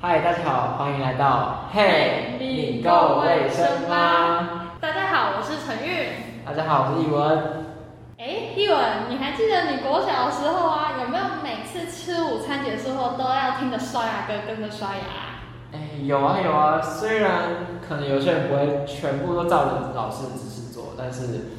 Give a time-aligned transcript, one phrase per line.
[0.00, 4.70] 嗨，大家好，欢迎来到嘿，你够卫生吗？
[4.80, 6.06] 大家好，我是陈玉。
[6.46, 7.66] 大家好，我是艺文。
[8.16, 8.78] 哎，艺文，
[9.10, 15.42] 你还记得你国小的时候啊，有没有每次吃午餐结束后都要听着刷牙歌跟着刷牙？
[15.72, 21.50] 哎，有啊有啊，虽然可能有些人不会全部都照着老师的指示做，但是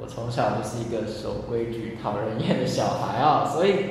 [0.00, 3.86] 我从小就是一个守规矩、讨人厌的小孩啊，所以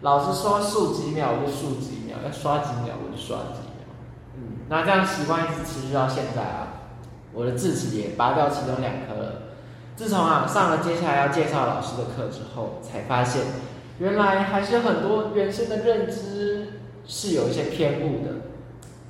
[0.00, 3.88] 老师说数几秒我就数几秒，要刷几秒我就刷几秒。
[4.36, 6.68] 嗯，那这样习惯一直持续到现在啊，
[7.32, 9.32] 我的智齿也拔掉其中两颗了。
[9.96, 13.42] 自从啊上了接下来要介绍老师的课之后，才发现
[13.98, 18.32] 原来还是有很多原先的认知是有一些偏误的。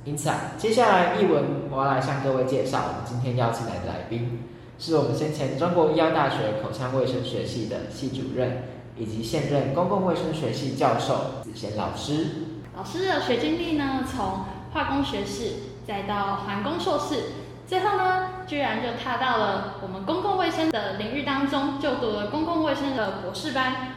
[0.05, 4.39] 因此啊，接下来译文我要来向各位介绍我们今天邀请来的来宾，
[4.77, 8.63] 是我们先前中国医药大学口腔卫生学系的系主任，
[8.97, 12.27] 以及现任公共卫生学系教授子贤老师。
[12.75, 15.51] 老师的学经历呢，从化工学士，
[15.87, 17.25] 再到环工硕士。
[17.67, 23.89] 最后呢，居然就踏到了我们公共卫生的领域当中，就读了公共卫生的博士班。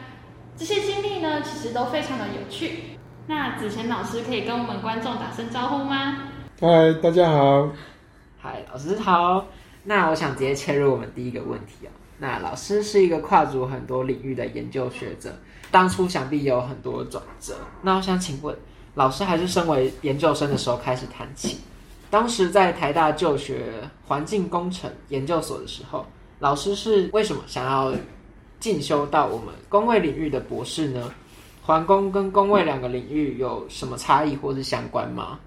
[0.57, 2.99] 这些经历呢，其实都非常的有趣。
[3.27, 6.19] 那子贤老师可以跟我们观众打声招呼吗？
[6.61, 7.71] 嗨，大家好。
[8.39, 9.47] 嗨，老师好。
[9.85, 11.91] 那我想直接切入我们第一个问题啊。
[12.19, 15.35] 那老师是一个跨足很多领域的研究学者，
[15.71, 17.55] 当初想必也有很多转折。
[17.83, 18.57] 那我想请问，
[18.95, 21.59] 老师还是身为研究生的时候开始谈起？
[22.09, 23.65] 当时在台大就学
[24.07, 26.07] 环境工程研究所的时候，
[26.39, 27.93] 老师是为什么想要
[28.61, 31.13] 进修到我们工位领域的博士呢？
[31.63, 35.39] 环工跟工位两个领域有什么差异或是相关吗？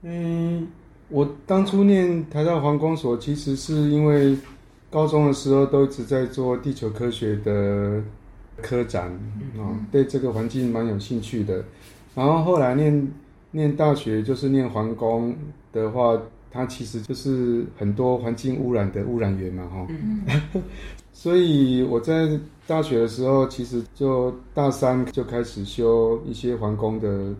[0.00, 0.66] 嗯，
[1.10, 4.34] 我当初念台大环工所，其实是因为
[4.88, 8.02] 高中的时候都一直在做地球科学的
[8.62, 9.10] 科展
[9.58, 11.64] 啊，对这个环境蛮有兴趣的。
[12.14, 13.08] 然后后来念。
[13.52, 15.34] 念大学就是念环工
[15.72, 19.86] 的话，它其实就是很多环境污染的污染源嘛，哈。
[21.14, 27.32] 所以我在大学的时候，其实就大三就开始修一些环工的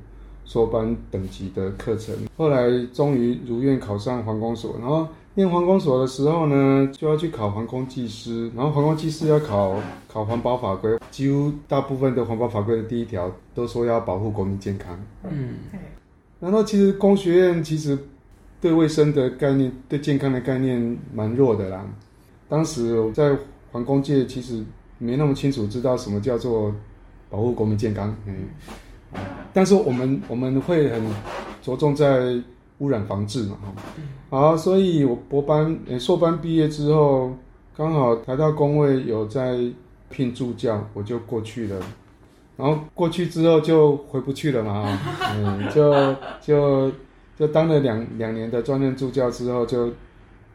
[0.46, 2.14] 硕班等级的课程。
[2.34, 9.76] 后来终于如愿考上环工所，然后念环工所的时候呢，就要去考环工技师，然后环工技师要考
[10.08, 14.98] 考环保法规，几乎大部分的环保法规的第一条都说要保护国民健康。
[15.24, 15.56] 嗯。
[16.40, 17.98] 然后其实工学院其实
[18.62, 21.84] 对卫生的概念、对健康的概念蛮弱的啦。
[22.48, 23.36] 当时我在
[23.72, 24.64] 环工界其实
[24.96, 26.74] 没那么清楚知道什么叫做
[27.28, 28.16] 保护国民健康。
[28.24, 28.34] 嗯，
[29.52, 31.02] 但是我们我们会很
[31.60, 32.40] 着重在
[32.78, 33.56] 污染防治嘛。
[33.62, 33.72] 哈
[34.28, 37.32] 好，所以我博班、硕班毕业之后，
[37.76, 39.58] 刚好台大工位有在
[40.08, 41.80] 聘助教，我就过去了。
[42.56, 44.98] 然后过去之后就回不去了嘛，
[45.34, 46.90] 嗯，就就
[47.38, 49.94] 就当了两两年的专任助教之后就，就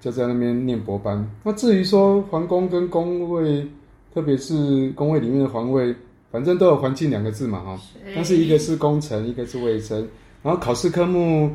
[0.02, 1.30] 就在那边念博班。
[1.44, 3.68] 那至于说皇宫跟工位，
[4.14, 5.96] 特别是工位里面的皇位，
[6.32, 7.80] 反正都有环境两个字嘛，哈。
[8.16, 10.08] 但是一个是工程，一个是卫生。
[10.42, 11.52] 然后考试科目，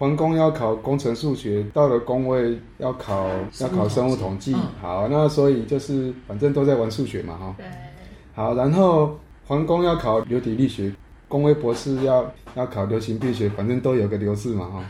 [0.00, 3.28] 环工要考工程数学，到了工位要考
[3.60, 4.56] 要考生物统计。
[4.80, 7.54] 好，那所以就是反正都在玩数学嘛，哈。
[7.56, 7.66] 对。
[8.34, 9.16] 好，然后。
[9.46, 10.94] 环工要考流体力学，
[11.26, 14.84] 工位博士要要考流行病学，反正都有个“流”字嘛，哈，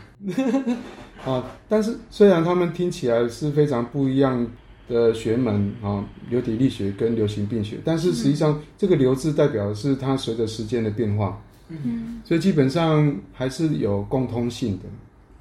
[1.25, 4.47] 啊，但是虽然他们听起来是非常不一样
[4.87, 11.41] 的学门啊，流体力学跟流行病学，但是实际上这个“流”字代表的是它随着时间的变化，
[11.83, 14.85] 嗯，所以基本上还是有共通性的，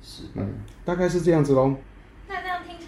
[0.02, 0.48] 是，嗯，
[0.84, 1.74] 大概是这样子喽。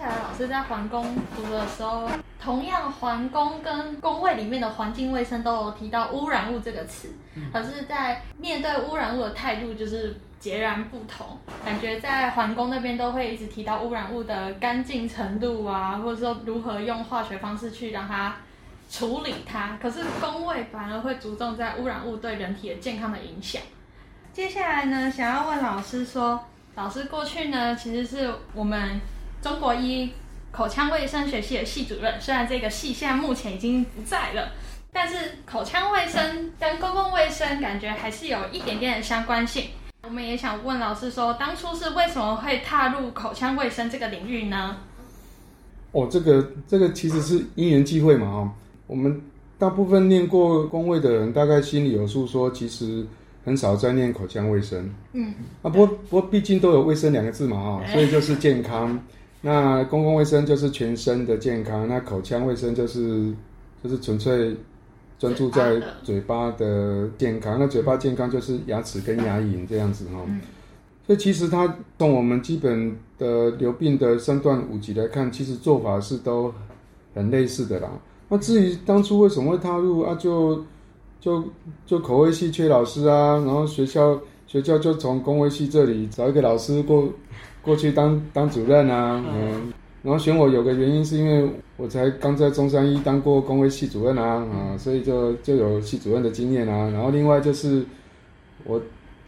[0.04, 2.08] 老师在环工读的时候，
[2.41, 7.08] 同样环工跟工位里面的环境卫生都有提到污染物这个词，
[7.52, 11.38] 可是，在面对污染物的态度就是截然不同。
[11.64, 18.34] 感觉在环工那边都会一直提到污染物的干净程度啊，或者说如何用化学方式去让它
[18.92, 19.76] 处理它。
[19.82, 23.60] 可是公卫反而会着重在污染物对人体的健康的影响。
[24.32, 26.38] 接下来呢，想要问老师说，
[26.76, 29.00] 老师过去呢，其实是我们。
[29.43, 30.08] 中国医
[30.52, 34.52] 口腔卫生学系的系主任，虽然这个系现在目前已经不在了，
[34.93, 39.70] 但是口腔卫生跟公共卫生感觉还是有一点点的相关性。
[40.05, 44.76] 我们也想问老师说，当初是为什么会踏入口腔卫生这个领域呢？
[45.90, 48.55] 哦，这个这个其实是因缘际会嘛，哈，
[48.92, 49.20] 我们
[49.58, 53.06] 大部分念过公卫的人，大概心里有数，说其实。
[53.44, 58.96] 很少在念口腔卫生，嗯，啊，不过不过毕竟都有卫生两个字嘛，哈，所以就是健康。
[59.40, 63.34] 那公共卫生就是全身的健康，那口腔卫生就是
[63.82, 64.56] 就是纯粹
[65.18, 67.58] 专注在嘴巴的健康。
[67.58, 70.20] 那嘴巴健康就是牙齿跟牙龈这样子哈。
[70.28, 70.40] 嗯、
[71.04, 76.54] 所以其实它从我们基本的流病的三段五级来看，其实做法是都
[77.12, 77.90] 很类似的啦。
[78.32, 80.64] 那至于当初为什么会踏入啊，就
[81.20, 81.44] 就
[81.84, 87.06] 就口味系缺老师啊，然后学校学校就从工位系这里找一个老师过
[87.61, 89.70] 过去当当主任啊，嗯。
[90.02, 91.46] 然后选我有个原因是因为
[91.76, 96.88] 我才刚在中山医当过工位系主任啊，啊，所以就就有系主任的经验啊。
[96.88, 97.85] 然后另外就是
[98.64, 98.81] 我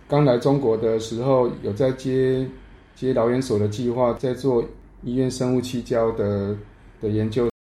[0.09, 2.49] 刚来中国的时候有在接
[2.97, 4.65] 接老研所的计划，在做
[5.03, 6.57] 医院生物气胶的
[7.03, 7.54] 的研究。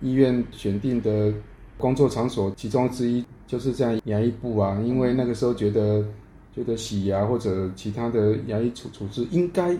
[0.00, 1.32] 医院选定的
[1.76, 6.04] 工作场所其中之一就是这样牙医部啊，因为那个时候觉得
[6.54, 9.76] 觉得洗牙或者其他的牙医处处置应该。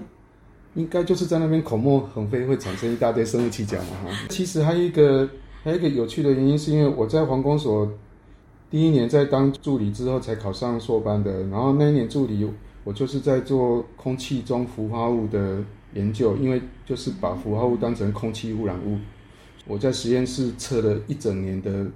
[0.75, 4.11] 应该就是在那边口沫横飞，会产生一大堆生物气胶嘛哈。
[4.29, 5.29] 其实还有一个
[5.65, 7.91] 还有一个有趣的原因，是因为我在皇宫所
[8.71, 12.49] 第一年在当助理之后才考上硕班的，然后那一年助理
[12.85, 15.59] 我就是在做空气中氟化物的
[15.95, 18.99] 研究，因为就是把氟化物当成空气污染物，
[19.69, 21.87] 我在实验室测了一整年的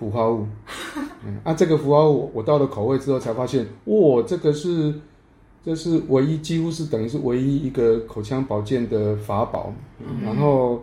[0.00, 0.46] 氟化物。
[1.24, 4.92] 嗯，啊，这个氟化物我到了口味之后才发现，哇，这个是。
[5.64, 9.72] 这是唯一，几乎是等于是唯一一个口腔保健的法宝。
[10.00, 10.82] 嗯、然后，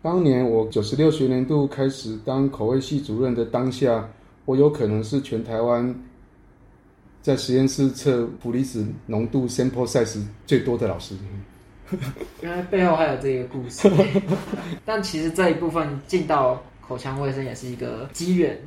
[0.00, 4.08] 当年我九十六学年度开始当口味系主任的当下，
[4.44, 5.92] 我有可能是全台湾
[7.22, 11.16] 在实验室测氟离子浓度 sample size 最多的老师。
[12.42, 13.90] 原来背后还有这个故事。
[14.84, 18.58] 但其实这一部分进到口腔卫生也是一个机缘。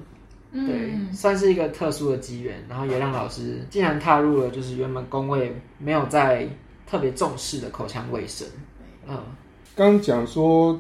[0.50, 6.48] 对，算是一个特殊的机缘，然后也让老师竟然踏入了就是原本工位没有在
[6.88, 8.48] 特别重视的口腔卫生。
[9.08, 9.22] 嗯，
[9.76, 10.80] 刚讲说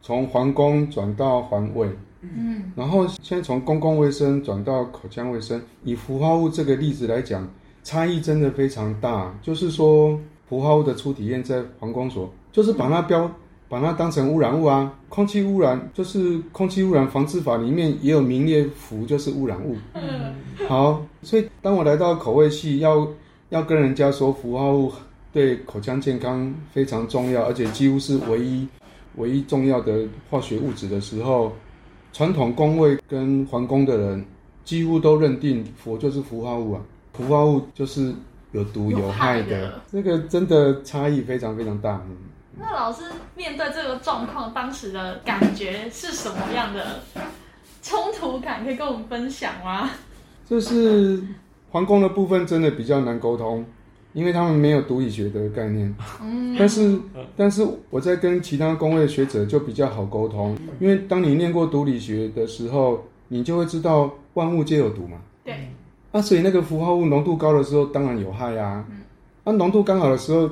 [0.00, 1.88] 从环公转到环卫，
[2.22, 7.46] 嗯，然后现在从公共卫生转到口腔卫生，以氟化物这个例子来讲，
[7.84, 9.32] 差异真的非常大。
[9.42, 10.18] 就是说，
[10.50, 13.30] 氟化物的初体验在黄公所，就是把它标。
[13.70, 19.76] 把它当成污染物啊，空气污染就是空气污染防治法里面也有名列氟就是污染物。
[19.94, 20.34] 嗯，
[20.68, 23.06] 好，所以当我来到口味系，要
[23.50, 24.90] 要跟人家说氟化物
[25.32, 28.66] 对口腔健康非常重要，而且几乎是唯一
[29.18, 31.52] 唯一重要的化学物质的时候，
[32.12, 34.24] 传统工位跟皇宫的人
[34.64, 36.82] 几乎都认定氟就是氟化物啊，
[37.12, 38.12] 氟化物就是
[38.52, 42.00] 有毒有害的，这个真的差异非常非常大。
[42.58, 43.04] 那老师
[43.36, 47.00] 面对这个状况，当时的感觉是什么样的
[47.80, 48.64] 冲突感？
[48.64, 49.88] 可以跟我们分享吗？
[50.48, 51.22] 就是
[51.70, 53.64] 皇宫的部分真的比较难沟通，
[54.12, 55.94] 因为他们没有毒理学的概念。
[56.20, 56.98] 嗯，但是
[57.36, 65.16] 但是我在跟其他工位学者就比较好沟通，因为当你念过毒理学的时候，你就会知道万物皆有毒嘛。
[65.44, 65.54] 对。
[66.12, 68.84] 啊，所以那个氟化物浓度高的时候，当然有害啊。
[68.90, 69.00] 嗯。
[69.44, 70.50] 啊，浓度刚好的时候。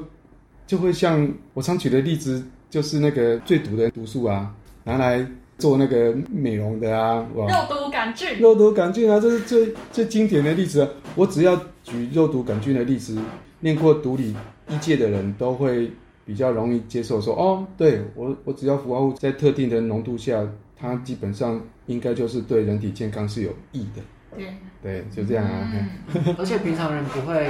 [0.68, 5.26] 就会像我常举的例子，就是那个最毒的毒素啊，拿来
[5.56, 10.88] 做那个美容的啊，肉毒杆菌，肉毒杆菌啊，这是最最经典的例子啊。
[11.14, 13.18] 我只要举肉毒杆菌的例子，
[13.60, 14.36] 念过毒理
[14.68, 15.90] 一届的人都会
[16.26, 20.46] 比较容易接受说，说哦，对我我只要氟化物在特定的浓度下，
[20.76, 24.02] 它基本上应该就是对人体健康是有益的。
[24.36, 25.72] 对对，就这样啊。
[25.72, 27.48] 嗯、 而且平常人不会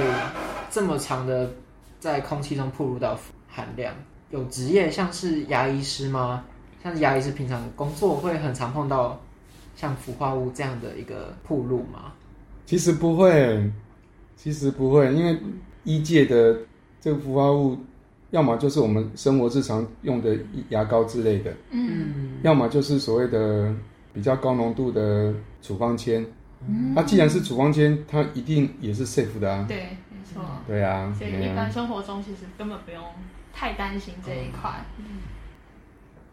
[0.69, 1.49] 这么长的。
[1.99, 3.93] 在空气中暴露到含量，
[4.29, 6.45] 有职业像是牙医师吗？
[6.81, 9.19] 像是牙医师平常工作会很常碰到
[9.75, 12.13] 像氟化物这样的一个暴露吗？
[12.65, 13.69] 其实不会，
[14.37, 15.37] 其实不会，因为
[15.83, 16.57] 医界的
[17.01, 17.77] 这个氟化物，
[18.31, 20.37] 要么就是我们生活日常用的
[20.69, 23.75] 牙膏之类的，嗯，要么就是所谓的
[24.13, 26.25] 比较高浓度的处方箋。
[26.67, 29.65] 嗯，它既然是处方箋，它一定也是 safe 的啊。
[29.67, 29.97] 对。
[30.11, 33.01] 没错，对啊，所以一般生活中其实根本不用
[33.51, 34.85] 太担心这一块。
[34.99, 35.05] 嗯，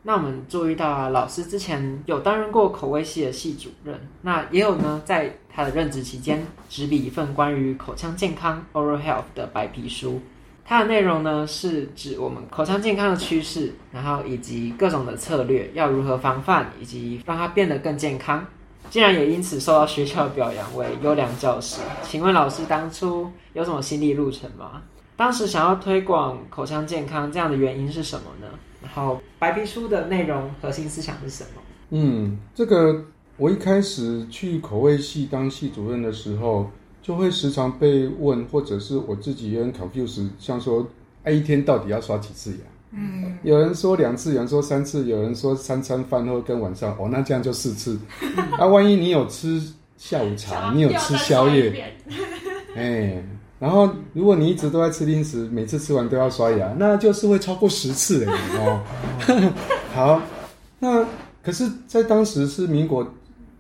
[0.03, 10.21] 那我们注意到啊，老师之前有担任过口味系的系主任，那也有呢，在他的任职期间执笔一份关于口腔健康 （oral health） 的白皮书。
[10.63, 18.45] 它的内容呢，是指我们口腔健康的趋势，然后以及各种的策略要如何防范，以及让它变得更健康。
[18.91, 24.83] 竟然也因此受到学校的表扬为优良教师，请问老师当初有什么心理路程吗？
[25.17, 28.47] 当时想要推广口腔健康这样的原因是什么呢？
[28.83, 31.63] 然后白皮书的内容核心思想是什么？
[31.91, 33.05] 嗯，这个
[33.37, 36.71] 我一开始去口味系当系主任的时候，
[37.03, 40.87] 就会时常被问，或者是我自己也很 confused，像说，
[41.25, 42.59] 哎，一天到底要刷几次牙？
[42.93, 47.99] 嗯，有人说两次，有人说三次，有人说三餐饭后跟晚上，哦，那这样就四次。
[48.59, 49.61] 啊，万一你有吃
[49.99, 51.95] 下午茶，你有吃宵夜，
[52.77, 53.23] 哎，
[53.59, 58.81] 然后如果你一直都在吃零食，每次吃完都要刷牙，那就是会超过十次哎哦。
[59.93, 60.23] 好，
[60.79, 61.05] 那
[61.43, 63.07] 可是，在当时是民国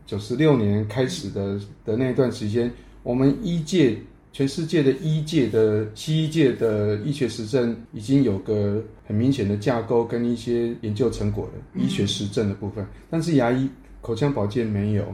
[0.07, 3.99] 九十六年开始的的那段时间，我们医界。
[4.37, 13.67] 全世界的医界的西医界的医学实证已经有个很明显的架构跟一些研究成果了，嗯、医学实证的部分，但是牙医
[14.03, 15.07] 口腔保健没有，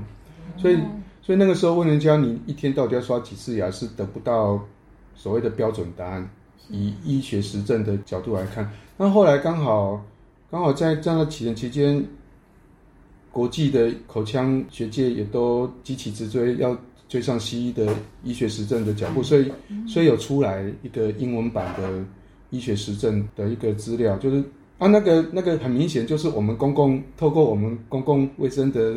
[0.57, 0.79] 所以
[1.23, 4.61] 所以那个时候问人家你一天到底要刷几次牙，是得不到
[5.14, 6.29] 所谓的标准答案。
[6.69, 10.05] 以医学实证的角度来看，那后来刚好
[10.50, 12.05] 刚好在这样的起点期间，
[13.31, 16.76] 国际的口腔学界也都急起直追要。
[17.12, 19.52] 追上西医的医学实证的脚步，所以
[19.87, 22.02] 所以有出来一个英文版的
[22.49, 24.42] 医学实证的一个资料，就是
[24.78, 28.95] 啊，那个那个很明显就是我们公共透过我们公共卫生的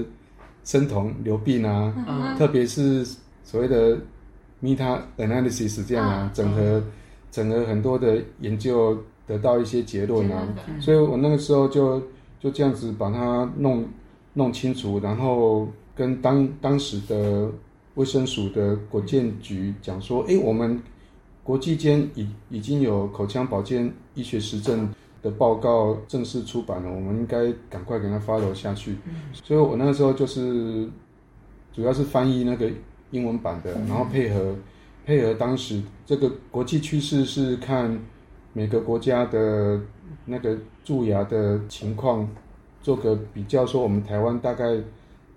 [0.63, 3.05] 生酮流病啊，嗯、特别是
[3.43, 3.98] 所谓的
[4.63, 6.81] meta analysis 这样啊，整合
[7.31, 10.48] 整合很多的研究得到一些结论啊，
[10.79, 12.01] 所以我那个时候就
[12.39, 13.84] 就这样子把它弄
[14.31, 17.51] 弄清楚，然后跟当当时的。
[17.96, 20.82] 卫生署的国健局讲说：“诶，我们
[21.44, 24.90] 国际间已已经有口腔保健医学实证
[25.22, 28.98] 的报告正式出版了，我们应该赶快给它 follow 下去。
[29.34, 30.90] 所以我那个时候就是
[31.72, 32.70] 主要是翻译那个
[33.12, 34.56] 英文版的，然后配合
[35.06, 37.98] 配合当时这个国际趋势是看
[38.54, 39.80] 每个国家的
[40.25, 42.28] 那个蛀牙的情况，
[42.82, 44.78] 做个比较，说我们台湾大概。”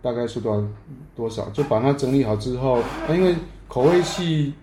[0.09, 0.67] 大概是多少
[1.15, 3.35] 多少，就把它整理好之后，因为
[3.69, 4.55] 口味系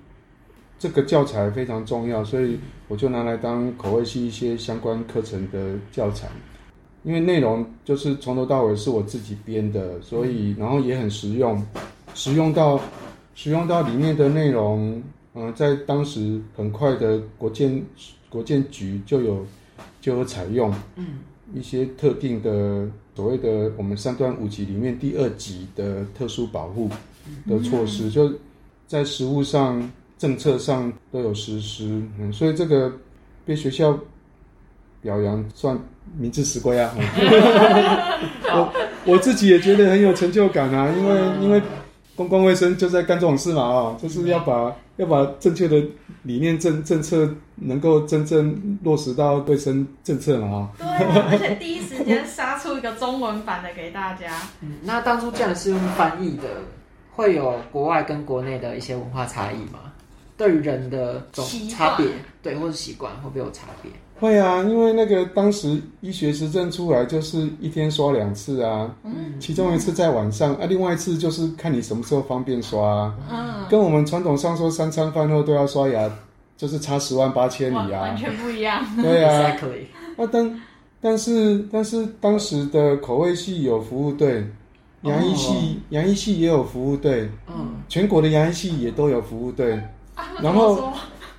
[0.80, 6.28] 这个教材非常重要，所以我就拿来当口味系一些相关课程的教材。
[7.04, 11.64] 因为内容就是从头到尾是我自己编的，所以然后也很实用，
[12.16, 12.82] 实用到
[13.36, 15.00] 实用到里面的内容，
[15.36, 17.86] 嗯、呃，在当时很快的国建
[18.32, 19.46] 国建局就有
[20.02, 21.20] 就有采用，嗯。
[21.54, 26.90] 一些特定的所谓的我们三段五级里面第二级的特殊保护
[27.48, 28.32] 的措施，就
[28.88, 32.92] 在实物上、政策上都有实施，嗯，所以这个
[33.46, 33.98] 被学校
[35.02, 35.80] 表扬算
[36.18, 36.94] 名至实归啊。
[38.54, 38.74] 我
[39.06, 41.62] 我自己也觉得很有成就感啊，因为因为。
[42.18, 45.82] 公共卫生就在干这种事嘛，啊，就是要把要把正确的
[46.24, 50.98] 理念政政策能够真正落实到卫生政策嘛，啊。
[50.98, 54.42] 对，而且第一时间杀出一个中文版的给大家。
[54.62, 56.44] 嗯，那当初这样是用翻译的，
[57.12, 59.80] 会有国外跟国内的一些文化差异吗？
[60.38, 62.08] 对于人的种差别，
[62.42, 63.90] 对，或者习惯会不会有差别？
[64.18, 72.82] 会啊，因为那个当时医学实证出来就是一天刷两次啊，嗯，其中一次在晚上啊，另外一次就是看你什么时候方便刷。
[72.82, 76.10] 啊，嗯，跟我们传统上说三餐饭后都要刷牙，
[76.56, 78.86] 就是差十万八千里啊，完全不一样。
[79.02, 79.84] 对啊，Exactly.
[80.16, 80.62] 啊，但
[81.02, 84.48] 但是但是当时的口味系有服务队，
[85.02, 89.74] 牙医系牙医系也有服务队，嗯，全国的牙医系也都有服务队，
[90.16, 90.94] 啊，然后。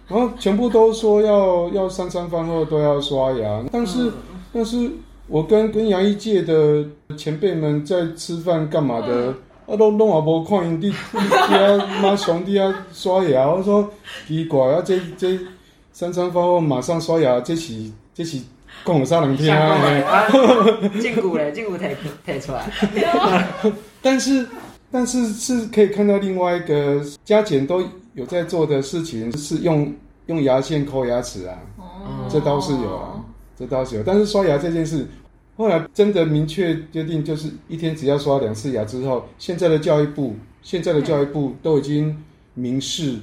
[0.09, 4.13] 然后全部都说要要三餐饭后都要刷牙，但是、嗯、
[4.53, 4.89] 但是
[5.27, 6.85] 我跟跟牙医界的
[7.17, 9.35] 前辈们在吃饭干嘛的，嗯、
[9.67, 13.91] 啊都拢也无看因弟啊妈兄弟啊刷牙，我说
[14.29, 15.37] 奇怪啊这这
[15.93, 17.75] 三餐饭后马上刷牙，这是
[18.15, 18.39] 这是
[18.85, 19.77] 讲了啥人听啊？
[21.01, 21.85] 筋骨嘞，筋骨提
[22.25, 22.71] 提出来。
[24.01, 24.47] 但是
[24.93, 27.83] 但是是可以看到另外一个加减都。
[28.17, 29.93] 有在做的事情是用
[30.27, 33.23] 用牙线抠牙齿啊，哦、这倒是有啊，
[33.55, 34.03] 这倒是有。
[34.03, 35.07] 但是刷牙这件事，
[35.55, 42.17] 后来真的明确决定，就是一天只要刷两次牙之后，现在的教育部，现在的教育部都已经
[42.55, 43.19] 明示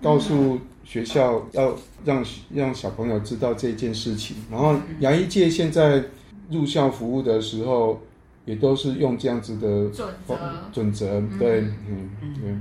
[0.00, 4.36] 告诉学校要让让小朋友知道这件事情。
[4.48, 6.00] 然后牙医界现在
[6.48, 8.00] 入校服务的时候，
[8.44, 10.38] 也都是用这样子的准则，
[10.72, 12.08] 准则对，嗯，
[12.40, 12.56] 对。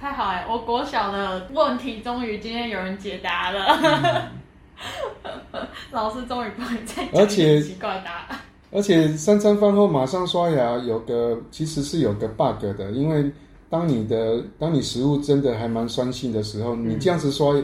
[0.00, 0.46] 太好哎！
[0.48, 4.30] 我国小的问题终于今天有人解答了，
[5.52, 8.40] 嗯、 老师终于不会再讲奇怪答案。
[8.72, 13.30] 而且三餐饭后马上刷牙，有个其实是有个 bug 的，因为
[13.68, 17.54] 当你的当你食物真的还蛮酸性的时候，嗯、你这样子刷，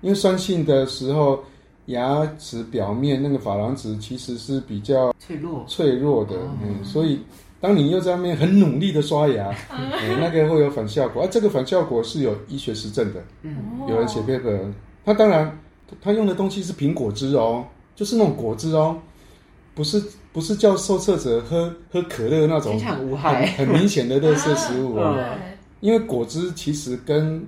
[0.00, 1.44] 因为酸性的时候，
[1.86, 7.20] 牙齿表面那个珐琅质其实是比较脆弱脆弱的，嗯，嗯，所以。
[7.64, 11.22] 当你又在那边很努力的刷牙，欸，那个会有反效果。
[11.22, 11.28] 啊。
[11.30, 13.56] 这个反效果是有医学实证的，嗯，
[13.88, 14.70] 有人写 paper，
[15.02, 15.58] 他当然
[15.98, 17.64] 他用的东西是苹果汁哦，
[17.96, 18.98] 就是那种果汁哦，
[19.74, 19.98] 不是
[20.30, 25.14] 不是叫受测者喝喝可乐那种很无害、很明显的垃圾食物哦。
[25.14, 25.24] 对，
[25.80, 27.42] 因为果汁其实跟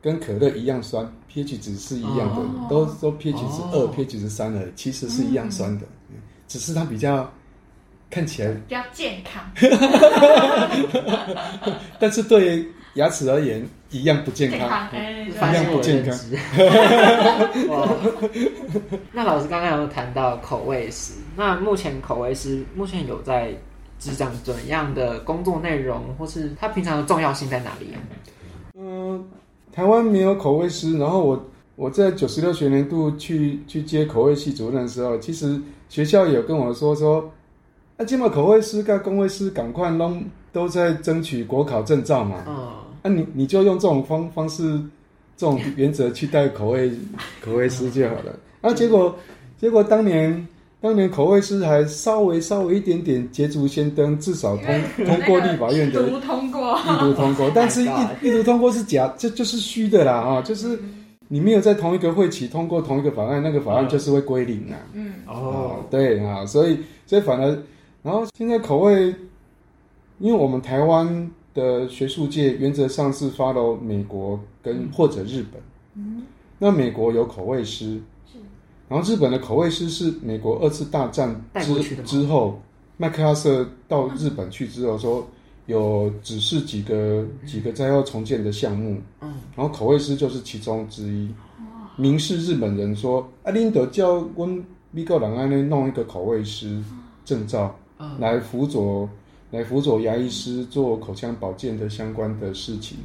[0.00, 6.16] 跟可乐一样酸，pH 值是一样的，哦、都都 pH 值二、哦、pH 值三而已，其实是一样酸的，嗯、
[6.48, 7.32] 只是它比较
[8.12, 9.42] 看起来比较健康，
[11.98, 16.14] 但是对牙齿而言一样不健康，健康欸、一样不健康。
[19.12, 23.54] 那老师刚刚有谈到口味师，那目前口味师目前有在
[23.98, 27.96] 执掌怎样的工作内容，或是他平常的重要性在哪里啊？
[28.78, 29.24] 嗯，
[29.72, 37.32] 台湾没有口味师，然后我我在九十六学年度去去接口味系主任的时候，其实学校有跟我说说，
[38.02, 40.16] 啊，今嘛口味师跟工会师赶快都
[40.52, 42.54] 都在争取国考证照嘛，嗯，
[43.02, 44.80] 啊你你就用这种方方式，
[45.36, 46.90] 这种原则去带口味
[47.44, 49.14] 口味师就好了，啊，结果
[49.60, 50.46] 结果当年。
[50.82, 57.88] 当年口味师还稍微稍微一点点捷足先登，至少通通过立法院的一读通过，一读通过， 但是一
[58.20, 60.76] 一读通过是假，这就是虚的啦啊，就是
[61.28, 64.74] 你没有在同一个会期通过同一个法案，那个法案就是会归零啊。
[64.92, 65.12] 嗯。
[65.28, 67.56] 哦，对啊，所以所以反而，
[68.02, 69.14] 然后现在口味，
[70.18, 75.60] 因为我们台湾的学术界原则上是 follow 美国跟或者日本，
[75.94, 76.22] 嗯，
[76.58, 78.00] 那美国有口味师。
[78.88, 82.60] 然后日本的口味师是美国二次大战之之后，
[82.98, 85.26] 麦克阿瑟到日本去之后说
[85.64, 91.30] 有只是几个几个灾后重建的项目，嗯，然后口味师就是其中之一。
[91.96, 96.82] 明示日本人说，啊，林德叫温米高朗安呢弄一个口味师
[97.24, 97.74] 证照，
[98.18, 99.08] 来辅佐
[99.50, 102.98] 来辅佐牙医师做口腔保健的相关的事情。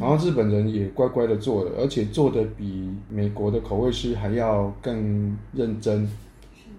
[0.00, 6.08] 然后日本人也乖乖的做了，而且做的比美国的口味师还要更认真，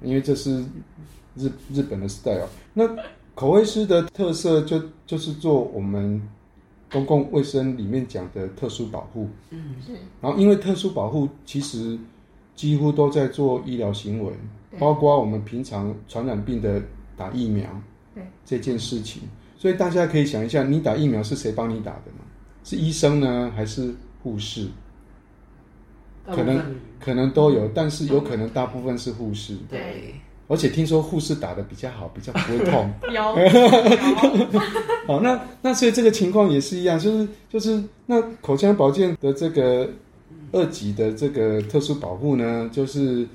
[0.02, 0.64] 因为这是
[1.36, 2.48] 日日本的 style。
[2.74, 2.84] 那
[3.36, 6.22] 口味师的特色就就是做我们
[6.92, 9.30] 公共卫生里面讲的特殊保护。
[9.50, 9.94] 嗯，是。
[10.22, 11.98] 然后因为特殊保护其实
[12.56, 14.34] 几乎都在做医疗行为，
[14.78, 16.82] 包括我们平常传染病的
[17.20, 17.70] 打疫苗，
[18.16, 19.24] 对这件事情。
[19.58, 22.24] 所以大家可以想一下，你打疫苗是谁帮你打的吗？
[22.64, 24.68] 是医生呢，还是护士？
[26.26, 29.58] 可能可能都有，但是有可能大部分是护士。
[29.68, 30.14] 对，
[30.48, 32.90] 而且听说护士打的比较好，比较不会痛。
[33.12, 33.22] 有。
[35.08, 39.90] 好， 那那所以这个情况也是一样，就是就是那口腔保健的这个
[40.52, 43.28] 二级的这个特殊保护呢，就是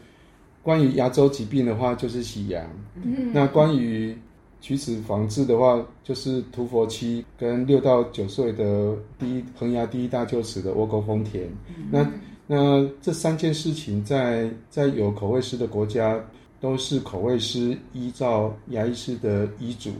[0.64, 2.66] 关于牙周疾病的话，就是洗牙。
[2.96, 3.31] 嗯。
[3.33, 4.16] 那关于
[4.61, 11.46] 龋齿防治的话，就是涂氟漆跟六到九岁的第一恒牙第一大臼齿的窝沟封填。
[11.68, 12.11] 嗯、那
[12.46, 16.18] 那这三件事情在，在在有口味师的国家，
[16.61, 19.90] 都是口味师依照牙医师的医嘱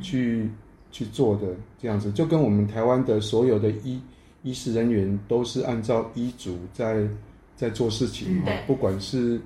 [0.00, 0.54] 去、嗯、
[0.90, 4.00] 去做的这样子，就跟我们台湾的所有的医
[4.42, 7.06] 医师人员都是按照医嘱在
[7.54, 9.38] 在做事情、嗯、不管是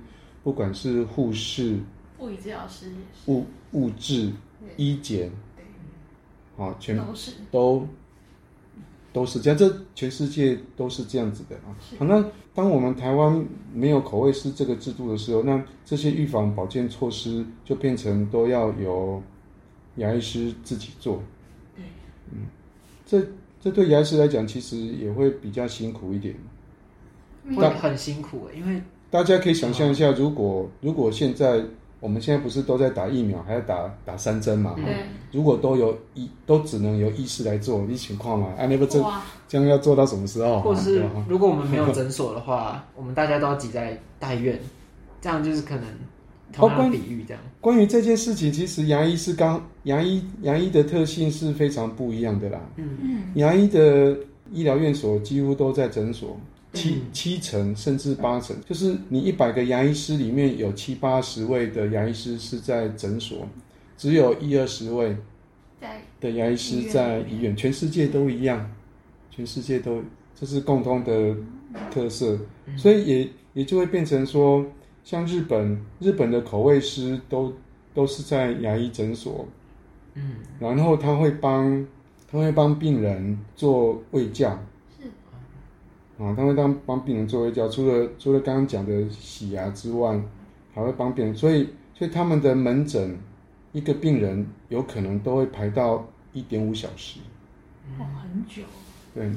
[0.44, 1.80] 不管是护士。
[2.20, 3.30] 物理治疗师也是。
[3.32, 4.30] 物物质
[4.76, 5.32] 医检，
[6.56, 7.32] 好，全都是。
[7.50, 7.88] 都
[9.12, 11.74] 都是这样，这全世界都是这样子的啊。
[11.98, 19.22] 好，那当我们台湾没有口味师这个制度的时候，那这些预防保健措施就变成都要由
[19.96, 21.22] 牙医师自己做。
[21.76, 21.84] 对，
[22.32, 22.46] 嗯，
[23.06, 23.24] 这
[23.60, 26.34] 这对牙医师来讲，其实也会比较辛苦一点，
[27.56, 28.82] 会很辛苦，因为
[29.14, 31.62] 大家可以想象一下，如果如果现在。
[32.00, 34.74] 我们现在不是都在打疫苗，还要打打三针嘛？
[34.76, 34.84] 对。
[35.32, 38.52] 如果都有医，都只能由医师来做，这情况嘛？
[38.58, 39.02] 哎，那不这
[39.48, 40.60] 这样要做到什么时候？
[40.60, 44.60] 或是如果我们没有诊所的话， 我们大家都要挤在大医院，
[45.22, 45.84] 这样就是可能
[46.52, 47.42] 同样比喻这样。
[47.58, 52.60] 关于这件事情，其实牙医是刚牙医牙医的特性是非常不一样的啦。
[52.76, 53.22] 嗯嗯。
[53.36, 54.14] 牙医的
[54.52, 56.38] 医疗院所几乎都在诊所。
[56.74, 63.48] 七七成甚至八成，就是你一百个牙医师里面有七八十位的牙医师是在诊所，
[63.96, 65.16] 只有一二十位
[66.20, 68.70] 的牙医师在医院，全世界都一样，
[69.30, 70.02] 全世界都
[70.34, 71.34] 这是共通的
[71.90, 72.38] 特色，
[72.76, 74.66] 所以也也就会变成说，
[75.04, 77.52] 像日本日本的口味师都
[77.94, 79.46] 都是在牙医诊所，
[80.14, 81.86] 嗯，然后他会帮
[82.30, 84.58] 他会帮病人做胃教。
[86.18, 90.20] 啊，他会当帮病人做卫教，除了除了刚刚讲的洗牙之外，
[90.72, 93.18] 还会帮病人，所以所以他们的门诊
[93.72, 97.18] 一个病人有可能都会排到一点五小时，
[97.98, 98.62] 哦，很久。
[99.12, 99.30] 对，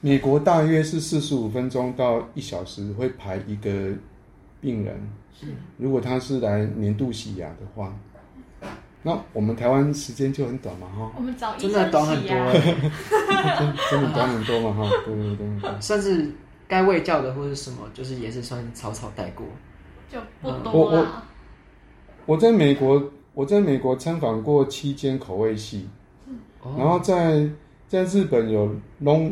[0.00, 3.92] 美国大约是四十五分钟到一小时会排一个
[4.60, 4.94] 病人，
[5.32, 5.46] 是
[5.78, 7.94] 如果他是来年度洗牙的话，
[9.06, 12.30] 那我们台湾时间就很短嘛，哈，我真的短很多。
[13.58, 15.70] 真 真的短很多嘛，哈，对对对对。
[15.80, 16.32] 甚至
[16.66, 19.46] 该卫教的或者什么，就是也是算草草带过。
[20.10, 21.22] 就不我多我了。
[22.24, 25.86] 我在美国，我在美国参访过七间口味系，
[26.62, 26.74] 哦。
[26.78, 27.46] 然后在
[27.86, 29.30] 在日本有 long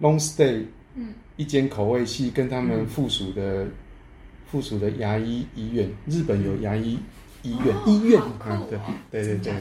[0.00, 3.66] long stay，嗯，一间口味系跟他们附属的、
[4.46, 6.96] 附属的牙医医院，日本有牙医
[7.42, 8.20] 医院、哦医院。
[8.20, 8.82] 好酷啊，对哦。
[9.10, 9.52] 对对对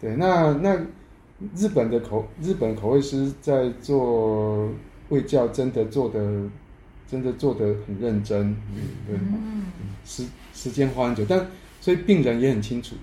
[0.00, 0.76] 对，对，那那
[1.54, 4.68] 日本的口日本口味师在做
[5.08, 6.18] 卫教，真的做的
[7.06, 9.66] 真的做的很认真，嗯，对，嗯，
[10.04, 11.46] 时时间花很久，但
[11.80, 12.96] 所以病人也很清楚，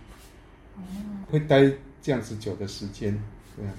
[1.29, 3.17] 会待这样子久的时间，
[3.55, 3.71] 对啊。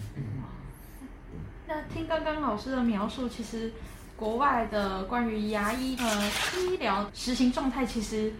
[1.67, 3.73] 那听刚刚老师的描述，其实
[4.17, 8.33] 国外的关于牙医呃医疗实行状态，其实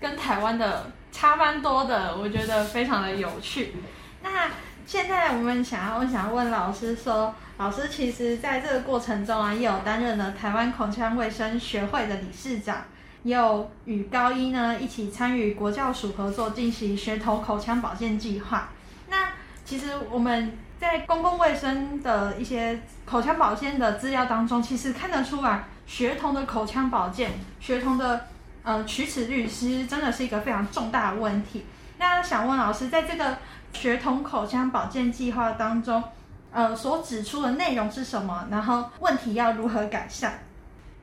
[0.00, 3.74] 跟台湾的差蛮多的，我觉得非常的有趣。
[4.22, 4.50] 那
[4.84, 12.82] 现在我们想要，我想要问老师说，老师其实在这个过程中啊，也有担任了台湾口腔卫生学会的理事长，
[13.22, 18.70] 也有与高一呢一起参与国教署合作进行学童口腔保健计划。
[19.08, 19.28] 那
[19.64, 28.26] 其实我们在公共卫生的一些口腔保健的资料当中，其实看得出来，学童的口腔保健，学童的
[28.62, 31.64] 呃龋齿率，其实真的是一个非常重大的问题。
[31.98, 33.38] 那想问老师，在这个
[33.72, 36.02] 学童口腔保健计划当中，
[36.50, 38.46] 呃，所指出的内容是什么？
[38.50, 40.32] 然后问题要如何改善？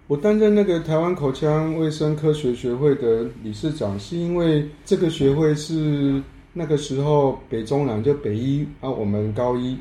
[0.07, 6.21] 我担任那个台湾口腔卫生科学学会的理事长，是因为这个学会是
[6.53, 9.77] 那个时候北中南就北医啊，我们高一，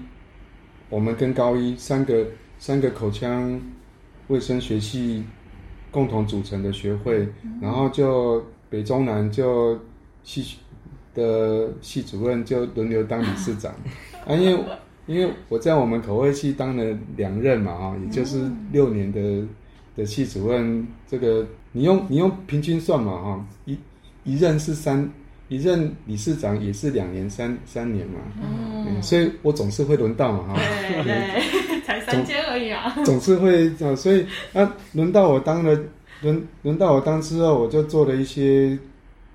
[0.90, 2.26] 我们跟高一三个
[2.58, 3.60] 三个口腔
[4.26, 5.24] 卫生学系
[5.90, 7.28] 共同组成的学会，
[7.60, 9.78] 然后就北中南就
[10.22, 10.56] 系
[11.14, 13.72] 的系主任就轮流当理事长，
[14.26, 14.64] 啊，因为
[15.06, 16.84] 因为我在我们口味系当了
[17.16, 19.46] 两任嘛，啊，也就是六年的。
[19.96, 23.76] 的系主任，这个你用你用平均算嘛哈，一
[24.22, 25.10] 一任是三，
[25.48, 30.60] 一任理事长也是两年三三年嘛，嗯，嗯，所以我总是会轮到嘛哈，
[31.02, 35.74] 对对， 才三间而已啊， 总是会啊，所以啊，轮到我当了，
[36.20, 38.78] 轮轮到我当之后，我就做了一些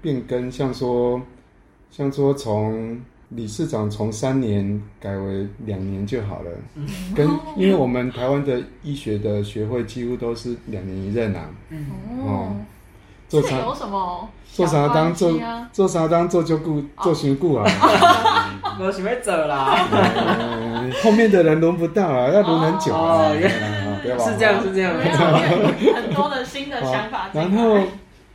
[0.03, 1.19] 变更，像说
[1.89, 3.01] 像说从。
[3.29, 6.51] 理事长从三年改为两年就好了，
[7.15, 11.49] 跟因为我们台湾的医学的学会几乎都是两年一任啊。
[12.19, 12.55] 哦，
[13.41, 14.29] 做啥有什么？
[14.51, 15.33] 做啥当做
[15.71, 17.65] 做啥当做就顾做学顾啊。
[18.79, 19.87] 我准备走啦。
[21.03, 23.29] 后面的人轮不到啊，要轮很久啊。
[23.29, 23.33] 哦，
[24.19, 24.93] 是这样，是这样。
[25.95, 27.29] 很多的新的想法。
[27.33, 27.77] 然后，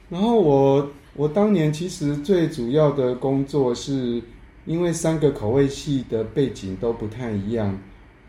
[0.09, 4.23] 然后我我当年其实最主要的工作是。
[4.67, 7.75] 因为三个口味系的背景都不太一样，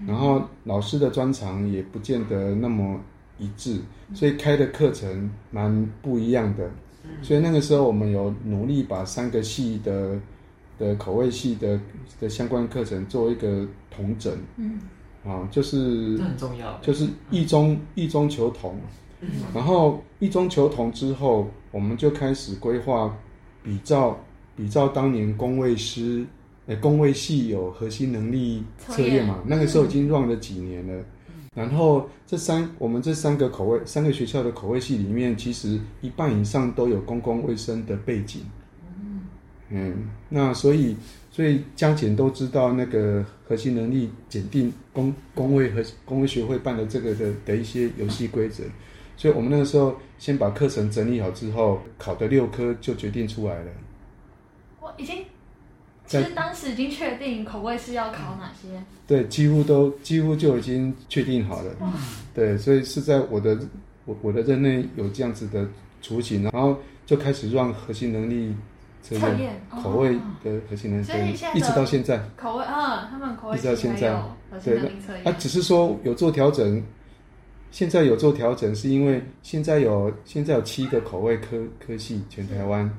[0.07, 2.97] 然后老师的专长也不见得那么
[3.39, 3.79] 一致，
[4.13, 6.69] 所以开的课程蛮不一样的。
[7.21, 10.19] 所以那个时候我们有努力把三个系的
[10.77, 11.79] 的口味系的
[12.19, 14.31] 的相关课程做一个统整。
[14.57, 14.79] 嗯，
[15.25, 18.75] 啊，就是这很重要，就是一中一中求同。
[19.53, 23.17] 然后一中求同之后，我们就开始规划
[23.63, 24.17] 比照。
[24.55, 26.25] 比照当年工位师，
[26.65, 29.39] 呃，工位系有核心能力测验嘛？
[29.47, 31.01] 那个时候已经 run 了几年了。
[31.59, 38.43] 然后这三，我们这三个口味，三个学校的口味系里面，其实一半以上都有公共卫生的背景。
[39.67, 40.95] 嗯，那所以，
[41.29, 48.63] 所以加减都知道那个核心能力检定公公卫和公卫学会办的这个的的一些游戏规则。
[49.17, 53.71] 所以我们那个时候先把课程整理好之后，考的六科就决定出来了。
[54.79, 55.25] 我已经，
[56.09, 58.67] 其实当时已经确定口味是要考哪些？
[59.05, 61.71] 对，几乎都几乎就已经确定好了。
[62.33, 63.57] 对，所以是在我的
[64.05, 65.67] 我我的任内有这样子的
[66.01, 68.55] 雏形，然后就开始让核心能力
[69.03, 74.19] 测验口味的核心能力，所以一直到现在口味，嗯，他们口味一直到现在
[74.63, 74.79] 对，
[75.23, 76.83] 啊，只是说有做调整，
[77.69, 82.91] 现在有做调整，是因为现在有现在有七个口味科科系，全台湾。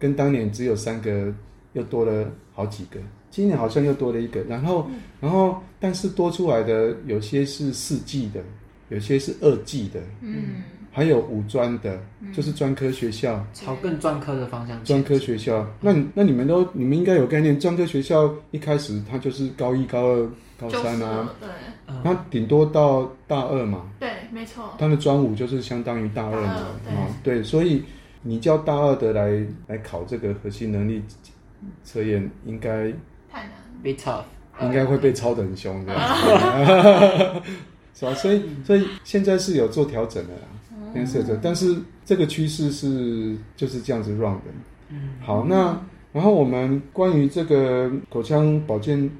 [0.00, 1.34] 跟当年只有三个，
[1.72, 2.98] 又多了好几个。
[3.30, 8.40] 今年好像又多了一个，然后，嗯、然后，但是多出来的有些是四技的，
[8.88, 14.82] 有些是二技的，嗯，还有五专的，嗯、就是专科学校，朝更专科的方向。
[14.82, 21.48] 专科学校，那那你们都你们应该有概念，专科学校一开始它就是高一、高二、高三啊，对，
[22.02, 26.54] 它顶多到大二嘛，对，没错，它的专五就是相当于大二嘛，
[26.86, 27.84] 啊，对，所以。
[28.20, 31.00] 你叫大二的来来考这个核心能力
[31.84, 32.92] 测验，应该
[33.30, 34.24] 太难，be tough，
[34.62, 36.00] 应该会被抄的很凶这样。
[36.00, 37.42] 子，
[37.94, 38.14] 是吧？
[38.14, 40.40] 所以所以现在是有做调整的啦，
[40.92, 44.44] 现在是有做，但是这个趋势是就是这样子 run 的。
[44.90, 45.78] 嗯，好，那
[46.12, 49.10] 然后我们关于这个口腔保健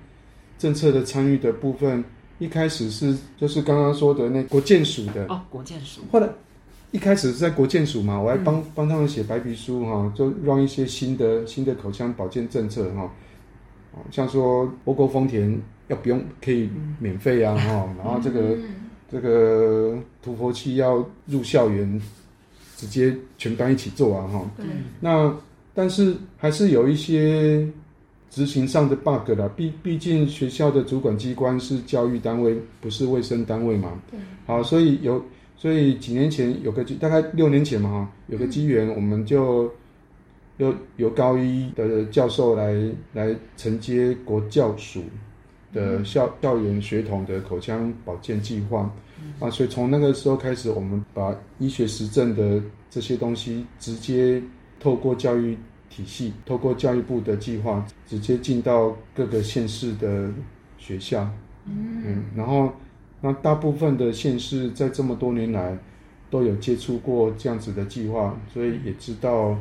[0.58, 2.02] 政策的参与的部分，
[2.38, 6.28] 一开始是就是刚刚说的那国健署的哦，国健署，后来
[6.90, 13.10] 一开始是在国建署嘛，我还帮帮他们写白皮书哈，就让一些新的新的口腔保健政策哈，
[14.10, 18.56] 像说欧沟丰田要不用可以免费啊哈，然后这个
[19.10, 22.00] 这个涂氟器要入校园，
[22.76, 24.50] 直接全班一起做啊哈，
[25.00, 25.34] 那。
[25.74, 27.64] 但是还是有一些
[28.30, 33.92] 执行上的 bug 啦，毕毕竟学校的主管机关是教育单位，不是卫生单位嘛。
[34.10, 34.18] 对。
[34.44, 35.24] 好，所以有，
[35.58, 39.70] 所以几年前有个大概六年前嘛哈，有个机缘，我们就
[40.56, 42.74] 由由高一的教授来
[43.12, 45.02] 来承接国教署
[45.72, 48.90] 的校校园学童的口腔保健计划。
[49.40, 54.42] 啊，所以从那个时候开始，我们把医学实证的这些东西直接
[54.80, 55.58] 透过教育。
[55.90, 60.30] 体系透过教育部的计划，直接进到各个县市的
[60.76, 61.28] 学校，
[61.64, 62.70] 嗯，嗯，然后
[63.20, 65.76] 那大部分的县市在这么多年来
[66.30, 69.56] 都有接触过这样子的计划，所以也知道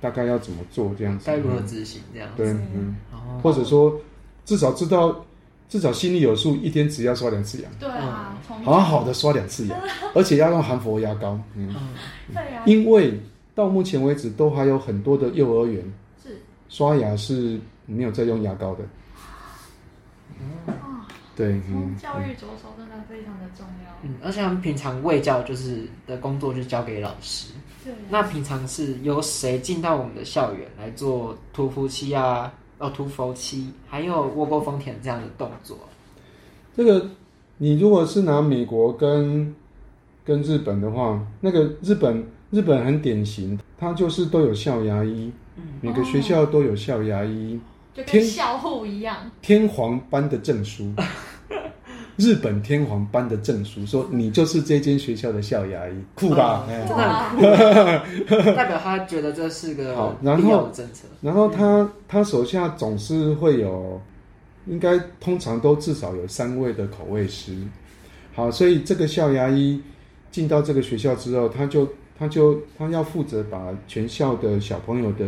[0.00, 2.96] 大概要怎么做这样子，该如何执行这样子，对，嗯，
[3.42, 3.98] 或者说
[4.44, 5.24] 至少知道，
[5.68, 9.76] 至少心里有数，一天只要刷两次牙，对啊，好好的刷两次牙，
[10.14, 11.74] 而且要用含氟牙膏，嗯，
[12.32, 13.20] 对啊，因为。
[13.56, 15.80] 到目前为止，都还有很多的幼儿园
[16.20, 16.36] 是。
[16.68, 18.82] 刷牙是没有在用牙膏的。
[20.66, 20.93] 哦，
[21.36, 23.90] 对，从教育着手真的非常的重要。
[24.02, 27.52] 嗯，而且他们平常卫教就是的工作就交给老师。
[27.84, 27.92] 对。
[28.08, 32.52] 那平常是由谁进到我们的校园来做屠夫期啊？
[32.78, 35.78] 哦，涂氟漆，还有窝沟丰田这样的动作？
[36.76, 37.08] 这个，
[37.58, 39.54] 你如果是拿美国跟
[40.24, 42.24] 跟日本的话，那个日本。
[42.50, 47.58] 日本很典型，它就是都有校牙医，嗯、每个学校都有校牙医，
[47.94, 50.92] 就跟校护一样，天皇颁的证书，
[52.16, 56.66] 日本天皇颁的证书，说你就是这间学校的校牙医，酷吧？
[56.68, 61.06] 真的很酷， 代表他觉得这是个必要的政策。
[61.20, 64.00] 然后他他手下总是会有，
[64.66, 67.56] 应该通常都至少有三位的口味师。
[68.34, 69.80] 好，所以这个校牙医
[70.32, 71.88] 进到这个学校之后，他就。
[72.16, 75.26] 他就他要负责把全校的小朋友的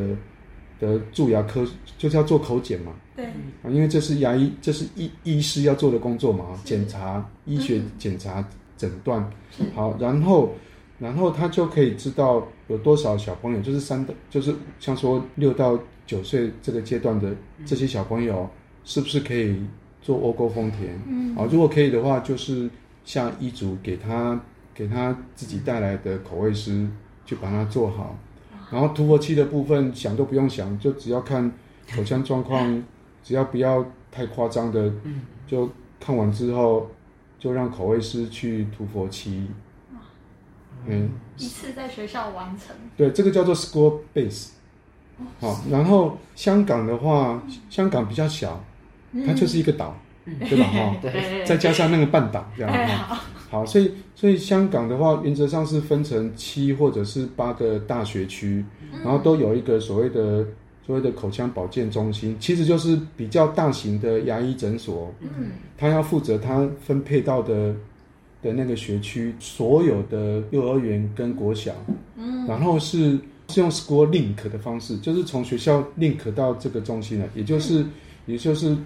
[0.78, 1.66] 的蛀牙科，
[1.98, 2.92] 就是要做口检嘛。
[3.14, 3.24] 对。
[3.26, 9.28] 啊，因为这是牙医，这是医医师要做的工作嘛，检查医学检查诊断。
[9.74, 10.54] 好，然后
[10.98, 17.34] 然后他就可以知道有多少小朋友，就是三的，就是像说六到九岁这个阶段的
[17.64, 18.48] 这些小朋友，
[18.84, 19.56] 是不是可以
[20.02, 20.98] 做窝沟丰田？
[21.08, 21.36] 嗯。
[21.36, 22.68] 啊，如果可以的话，就是
[23.04, 24.40] 像医嘱给他。
[24.76, 26.86] 给他自己带来的口味师
[27.24, 28.14] 去把它做好，
[28.70, 31.50] 然后涂氟漆的部分想都不用想，就只要看
[31.94, 32.82] 口腔状况，
[33.22, 34.92] 只要不要太夸张的，
[35.46, 36.90] 就看完之后
[37.38, 39.48] 就让口味师去涂氟漆。
[40.86, 42.74] 嗯，一次在学校完成。
[42.96, 44.48] 对，这个叫做 school base。
[45.40, 48.62] 好，然后香港的话，香港比较小，
[49.26, 50.64] 它就是一个岛，对吧？
[50.66, 53.18] 哈， 对，再加上那个半岛这样。
[53.48, 58.64] 好，所以所以香港的话，原则上是分成七或者是八个大学区，
[59.04, 60.44] 然后都有一个所谓的
[60.84, 65.14] 所谓的口腔保健中心，其实就是比较大型的牙医诊所。
[65.20, 67.72] 嗯，他要负责他分配到的
[68.42, 71.72] 的那个学区所有的幼儿园跟国小，
[72.16, 73.16] 嗯，然后是
[73.48, 77.86] 是用 school link 的方式，就是从学校 link 到这个中心了，也就是
[78.26, 78.76] 也就是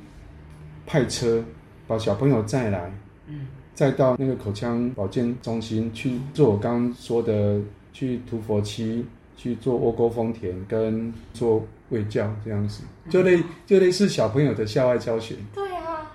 [0.87, 1.43] 派车
[1.87, 2.93] 把小朋友载来，
[3.27, 3.47] 嗯。
[3.81, 7.59] 再到那个口腔保健中心去做我刚刚说的，
[7.95, 9.07] 去涂佛漆，
[9.39, 15.35] 去做窝沟丰田，跟做卫教这样子，就类就类似小朋友的校外教学。
[15.55, 16.13] 对啊，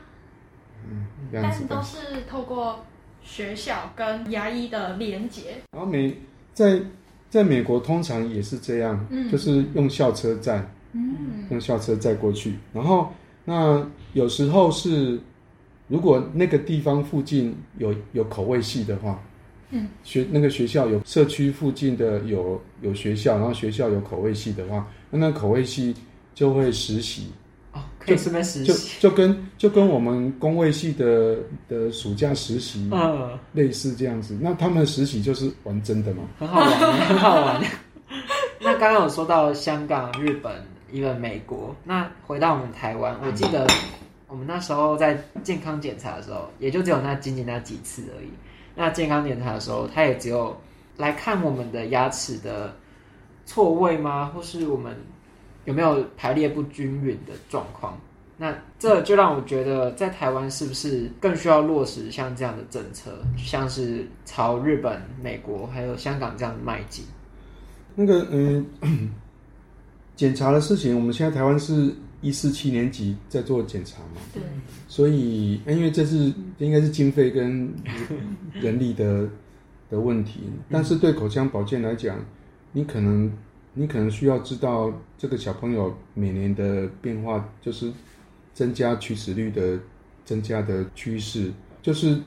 [0.88, 1.66] 嗯，这样子。
[1.68, 2.86] 但是都是透过
[3.24, 5.56] 学校跟牙医的连结。
[5.72, 6.16] 然后美
[6.54, 6.80] 在
[7.32, 12.54] 在美国通常也是这样，嗯，就是用校车载，嗯，用校车载过去。
[12.72, 13.12] 然后
[13.44, 15.20] 那有时候是。
[15.88, 19.20] 如果那个地方附近有有口味系的话，
[19.70, 25.96] 嗯，学那个学校有社区附近的有有学校，然后学校有口味系的话，那那口味系
[26.34, 27.32] 就会实习。
[27.74, 34.38] 哦，可以顺便实习，就就跟就跟我们工位系的的暑假实习，嗯，类似这样子。
[34.42, 36.72] 那他们的实习就是玩真的嘛，很好玩，
[37.06, 37.62] 很好玩。
[38.62, 40.54] 那刚刚有说到香港、日本、
[40.92, 43.68] 一个美国，那回到我们台湾，我记得
[44.36, 48.28] 我们那时候在健康检查的时候，也就只有那仅仅那几次而已。
[48.76, 50.54] 那健康检查的时候，他也只有
[50.98, 52.76] 来看我们的牙齿的
[53.46, 54.30] 错位吗？
[54.36, 54.94] 或是我们
[55.64, 57.98] 有没有排列不均匀的状况？
[58.38, 67.06] 那这就让我觉得，在台湾是不是更需要落实像这样的政策，像是朝日本、美国还有香港这样的迈进？
[67.96, 68.66] 那个嗯，
[70.18, 74.22] 检查的事情，我们现在台湾是一四七年级在做检查嘛？
[74.34, 74.42] 对。
[74.88, 77.72] 所以，因为这是应该是经费跟
[78.54, 79.30] 人力的
[79.90, 82.18] 的问题，但是对口腔保健来讲，
[82.72, 83.32] 你可能
[83.74, 87.92] 你可能需要知道这个小朋友每年的变化，就是。
[88.56, 89.78] 增加龋齿率的
[90.24, 92.18] 增加的趋势，就是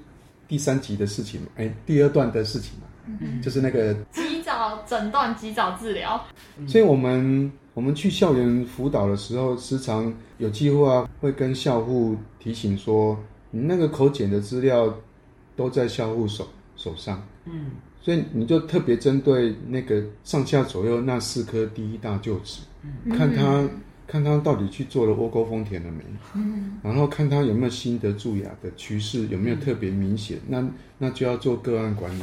[0.46, 2.86] 第三级的事情嘛，哎、欸，第二段的事情嘛，
[3.22, 6.22] 嗯、就是那个 及早诊断、及早治疗。
[6.66, 13.16] 所以我们我们去校园辅导的时候，时常有机会啊，会跟校护提醒说，
[13.52, 14.92] 你那个口检的资料
[15.54, 17.66] 都在校护手手上，嗯，
[18.02, 23.64] 所以你就特别针对那个上下左右那四颗第一大臼齿，嗯、看他。
[24.08, 26.02] 看他到底去做了窝沟丰田了没？
[26.34, 30.38] 嗯，然后看他有没有新的蛀牙的趋势，有没有特别明显？
[30.48, 32.22] 那那就要做个案管理，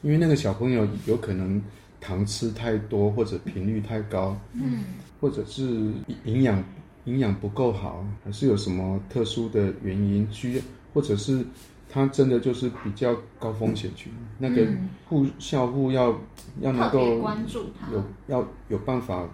[0.00, 1.60] 因为那个小朋友有可能
[2.00, 4.84] 糖吃太多，或者频率太高，嗯，
[5.20, 5.92] 或者是
[6.24, 6.62] 营养
[7.04, 11.44] 营养不够好，还是有什么特殊的原因需要，或者是
[11.88, 14.66] 他真的就是比较高风险群，那个
[15.08, 16.16] 护校护要
[16.60, 19.28] 要能够关注他，有要有办法。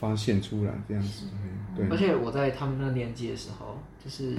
[0.00, 1.26] 发现出来这样子，
[1.76, 1.86] 对。
[1.90, 4.34] 而且我在他们那年纪的时候，就是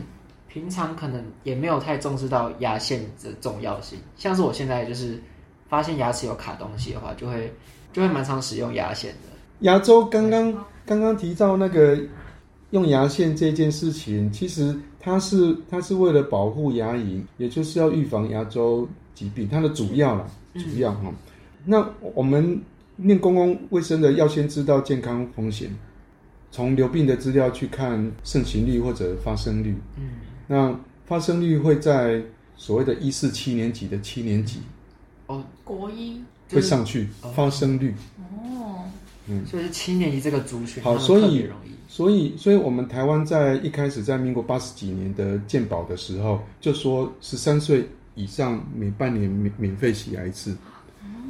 [0.48, 4.00] 平常可能也没有太重视到牙线的重要性。
[4.18, 5.22] 像是我现在就是
[5.72, 7.52] 发现牙齿有卡东西的话，就会
[7.92, 9.30] 就会蛮常使用牙线的。
[9.62, 10.54] 牙周刚刚
[10.86, 11.98] 刚刚提到那个
[12.72, 21.12] 用牙线这件事情，其实它是它是为了保护牙龈，也就是要预防牙周疾病，它的主要啦，主要哈。
[21.66, 22.62] 那我们。
[23.04, 25.76] 念公共卫生的要先知道健康风险，
[26.52, 29.76] 从流病的资料去看盛行率或者发生率。
[29.98, 30.10] 嗯，
[30.46, 32.22] 那发生率会在
[32.56, 34.60] 所谓的一四七年级的七年级，
[35.32, 37.94] 哦，国一会上去发生率。
[38.18, 38.84] 哦，
[39.28, 41.48] 嗯，所以是七年级这个族群好，所以
[41.88, 50.56] 所以所以我们台湾在一开始在民国八十几年的健保的时候，就说十三岁以上每半年免免费洗牙一次，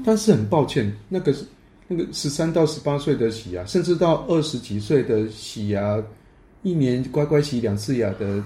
[0.04, 1.46] 但是很抱歉，那个是。
[1.94, 6.02] 那个十三到十八岁的洗牙，甚至到二十几岁的洗牙，
[6.64, 8.42] 一年乖乖洗两次牙的，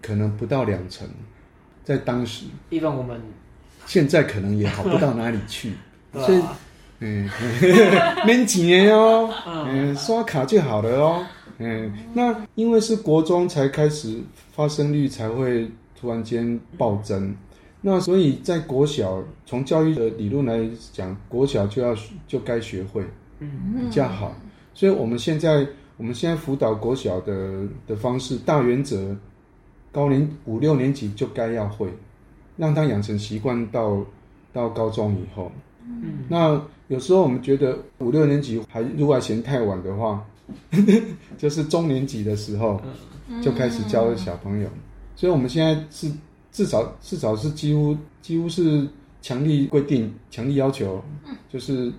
[0.00, 1.04] 可能不到两成，
[1.82, 3.20] 在当时，一般我们
[3.86, 5.72] 现在可能也好不到哪里去，
[6.12, 6.42] 所以，
[7.00, 7.28] 嗯，
[8.26, 11.26] 免钱哦，嗯，刷卡就好了哦，
[11.58, 14.20] 嗯，那因为是国中才开始
[14.52, 17.34] 发生率才会突然间暴增。
[17.80, 21.94] 那所以在国小，从教育的理论来讲，国小就要
[22.26, 23.04] 就该学会，
[23.38, 24.34] 嗯，比较好。
[24.74, 25.64] 所以我们现在
[25.96, 29.14] 我们现在辅导国小的的方式，大原则，
[29.92, 31.88] 高年五六年级就该要会，
[32.56, 34.04] 让他养成习惯到
[34.52, 35.50] 到高中以后。
[35.84, 40.24] 嗯，那有时候我们觉得五六年级还如果还嫌太晚的话，
[41.38, 42.80] 就是中年级的时候
[43.42, 44.68] 就开始教小朋友。
[45.14, 46.10] 所以我们现在是。
[46.52, 48.88] 至少至少是几乎几乎是
[49.20, 51.04] 强力规定、强力要求，
[51.52, 51.92] 就是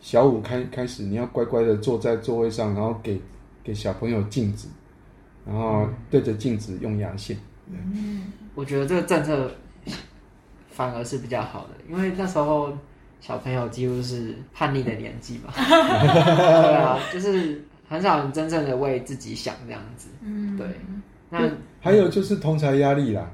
[0.00, 3.20] 小五开开始，你要乖乖的坐在座位上，然后给
[3.62, 4.68] 给小朋友镜子，
[5.46, 7.36] 然后对着镜子用牙线。
[7.70, 9.50] 嗯，我觉得这个政策
[10.74, 12.76] 反而是比较好的，因为那时候
[13.20, 20.08] 小朋友几乎是叛逆的年纪嘛， 对啊，就是很少人真正的为自己想这样子。
[20.20, 20.66] 嗯，对。
[21.30, 21.48] 那
[21.80, 23.30] 还有就是同才压力啦。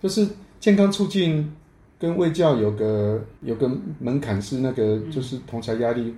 [0.00, 0.26] 就是
[0.58, 1.52] 健康促进
[1.98, 6.16] 跟卫教有个有个门槛是那个就是同才压力，嗯、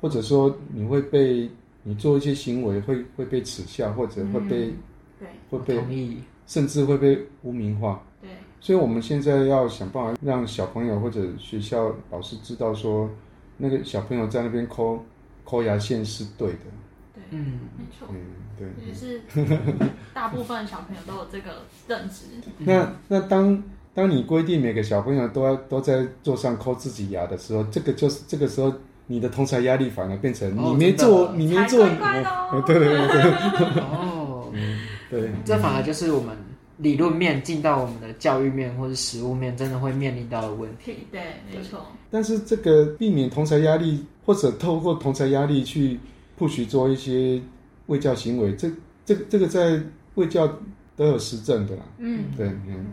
[0.00, 1.50] 或者说你会被
[1.82, 4.74] 你做一些行为会会被耻笑，或者会被、
[5.20, 6.16] 嗯、会被
[6.46, 8.02] 甚至会被污名化。
[8.22, 8.30] 对，
[8.60, 13.08] 所以我们现在要想办法让小朋友或者学校老师知道说，
[13.56, 15.04] 那个小朋友在那边抠
[15.44, 16.58] 抠牙线是对的。
[17.30, 18.16] 嗯，没错，嗯，
[18.56, 19.20] 对，也是
[20.14, 22.24] 大部分小朋友都有这个认知。
[22.58, 23.62] 那那当
[23.94, 28.72] 当你规定每个小朋友都要都在桌上抠自己牙的时候，这个就是这个时候
[29.08, 31.86] 你的同侪压力反而变成你没做，你没做，
[32.66, 33.22] 对对对对，
[33.82, 34.50] 哦，
[35.10, 36.34] 对，这反而就是我们
[36.78, 40.96] 理论面进到我们的教育面或者实务面，真的会面临到的问题。
[41.12, 41.20] 对，
[41.54, 41.86] 没错。
[42.10, 44.04] 但是这个避免同侪压力。
[44.28, 45.98] 或者透过同侪压力去
[46.38, 47.40] push 做一些
[47.86, 48.70] 卫教行为，这
[49.06, 49.80] 这这个在
[50.16, 50.46] 卫教
[50.94, 51.82] 都有实证的啦。
[51.96, 52.84] 嗯，对，嗯。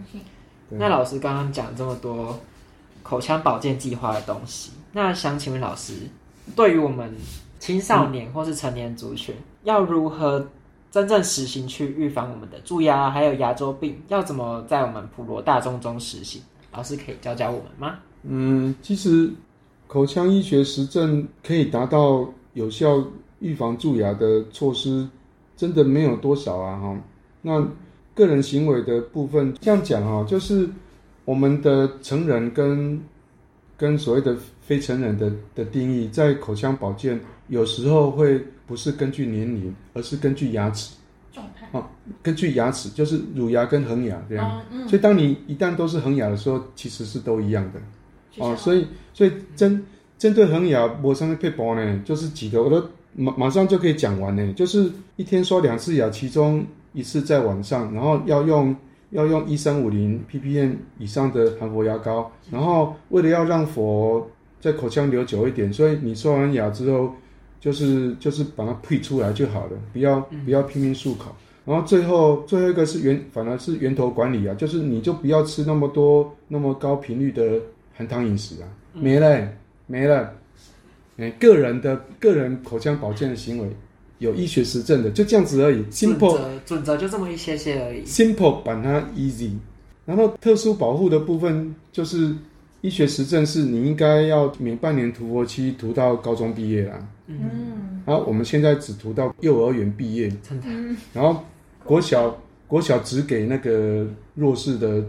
[0.70, 2.40] 那老师刚刚讲这么多
[3.04, 5.94] 口腔保健计划的东西，那想请问老师，
[6.56, 7.14] 对于我们
[7.60, 10.48] 青少年或是成年族群，嗯、要如何
[10.96, 14.02] 真正实行去预防我们的蛀牙还有牙周病？
[14.08, 16.42] 要怎么在我们普罗大众中实行？
[16.72, 17.98] 老师可以教教我们吗？
[18.24, 19.30] 嗯，其实
[19.88, 23.04] 口腔医学实证可以达到有效
[23.40, 25.06] 预防蛀牙的措施，
[25.58, 26.80] 真的没有多少啊！
[26.80, 26.98] 哈，
[27.42, 27.68] 那。
[28.14, 30.70] 个人行为的部分，这样讲哈，就是
[31.26, 32.98] 我们的成人跟
[33.76, 40.96] 跟所谓的非成人的的定义，在口腔保健有时候会不是根据年龄，而是根据牙齿
[41.32, 41.88] 状态啊，
[42.22, 44.62] 根据牙齿就是乳牙跟恒牙这样。
[44.88, 47.80] 所以当你一旦都是恒牙的时候，其实是都一样的
[48.44, 48.56] 哦。
[48.56, 49.86] 所以所以针
[50.18, 56.66] 针对恒牙，我上面配包呢，就是几个，我都马马上就可以讲完呢，就是一天刷两次牙，其中。
[56.98, 58.74] 一次在晚上，然后要用
[59.10, 64.26] 要用一三五零 ppm 以上的含氟牙膏，然后为了要让氟
[64.62, 67.14] 在口腔留久一点，所以你刷完牙之后，
[67.66, 71.36] 就是就是把它配出来就好了，不要不要拼命漱口。
[71.66, 77.60] 然后最后最后一个是源，反而是源头管理啊，就是你就不要吃那么多那么高频率的
[77.96, 79.50] 含糖饮食啊，没了
[79.88, 80.32] 没了，
[81.18, 83.68] 哎，个人的个人口腔保健的行为。
[84.20, 85.84] 有医学实证的，就这样子而已。
[85.92, 88.06] Simple 准则就这么一些些而已。
[88.06, 89.52] Simple 把它 easy，
[90.06, 92.34] 然后特殊保护的部分就是
[92.80, 96.98] 医学实证是你应该要每半年涂氟期涂到高中毕业啦。
[97.28, 100.32] 嗯，然后我们现在只涂到幼儿园毕业。
[100.50, 101.44] 嗯，然后
[101.84, 105.04] 国小国小只给那个弱势的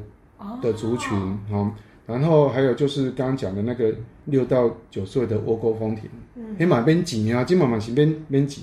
[0.63, 1.17] 的族群
[1.51, 1.73] 啊。
[2.07, 3.93] 然后还有就是刚刚讲的那个
[4.27, 6.09] 六到九岁的窝沟丰田，
[6.57, 8.63] 黑马边挤啊，金马马行边边挤。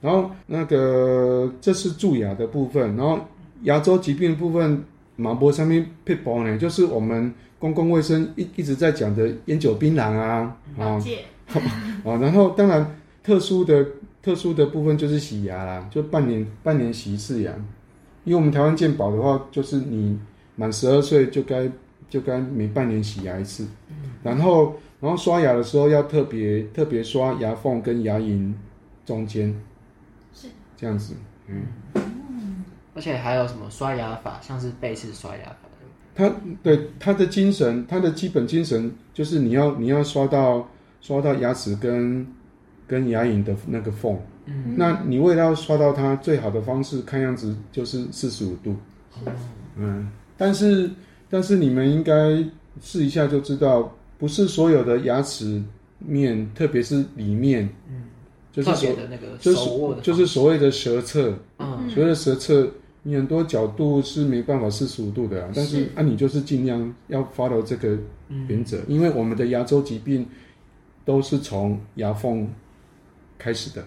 [0.00, 3.20] 然后那个这是蛀牙的部分，然后
[3.62, 4.82] 牙周疾病的部分，
[5.14, 11.00] 马波上面配包呢，就是我们公共卫生一一直在讲的烟酒槟榔啊，啊，
[12.04, 13.86] 啊， 然后当然特殊的
[14.22, 17.52] 特殊的部分就是洗牙啦，就半年半年洗一次牙，
[18.24, 20.18] 因为我们台湾健保的话，就是你
[20.56, 21.68] 满十二岁就该
[22.08, 23.66] 就该每半年洗牙一次，
[24.22, 28.52] 然后然后刷牙的时候要特别特别刷牙缝跟牙龈
[29.06, 29.54] 中间。
[30.32, 31.14] 是这样子，
[31.48, 31.66] 嗯，
[32.94, 35.56] 而且还有什么刷牙法，像是背式刷牙法。
[36.14, 36.30] 他
[36.62, 40.68] 对他的精神，他的基本精神就是你要你要刷到
[41.00, 42.26] 刷到牙齿跟
[42.86, 44.18] 跟牙龈的那个缝。
[44.46, 48.74] 嗯，那你为了要刷到它，最好的方式看样子就是四十五度。
[49.24, 49.32] 嗯，
[49.76, 50.90] 嗯，但是
[51.28, 52.44] 但是你们应该
[52.80, 55.62] 试一下就知道，不是所有的牙齿
[55.98, 57.68] 面，特别是里面。
[57.88, 58.02] 嗯。
[58.52, 62.68] 就是所的那个就是就是所谓的舌侧，嗯，所谓的舌侧，
[63.04, 65.52] 你很多角度是没办法四十五度的啊。
[65.54, 67.96] 但是啊，你就是尽量要 follow 这个
[68.48, 70.26] 原则，因为我们的牙周疾病
[71.10, 72.48] 都是从牙缝
[73.36, 73.84] 开始的。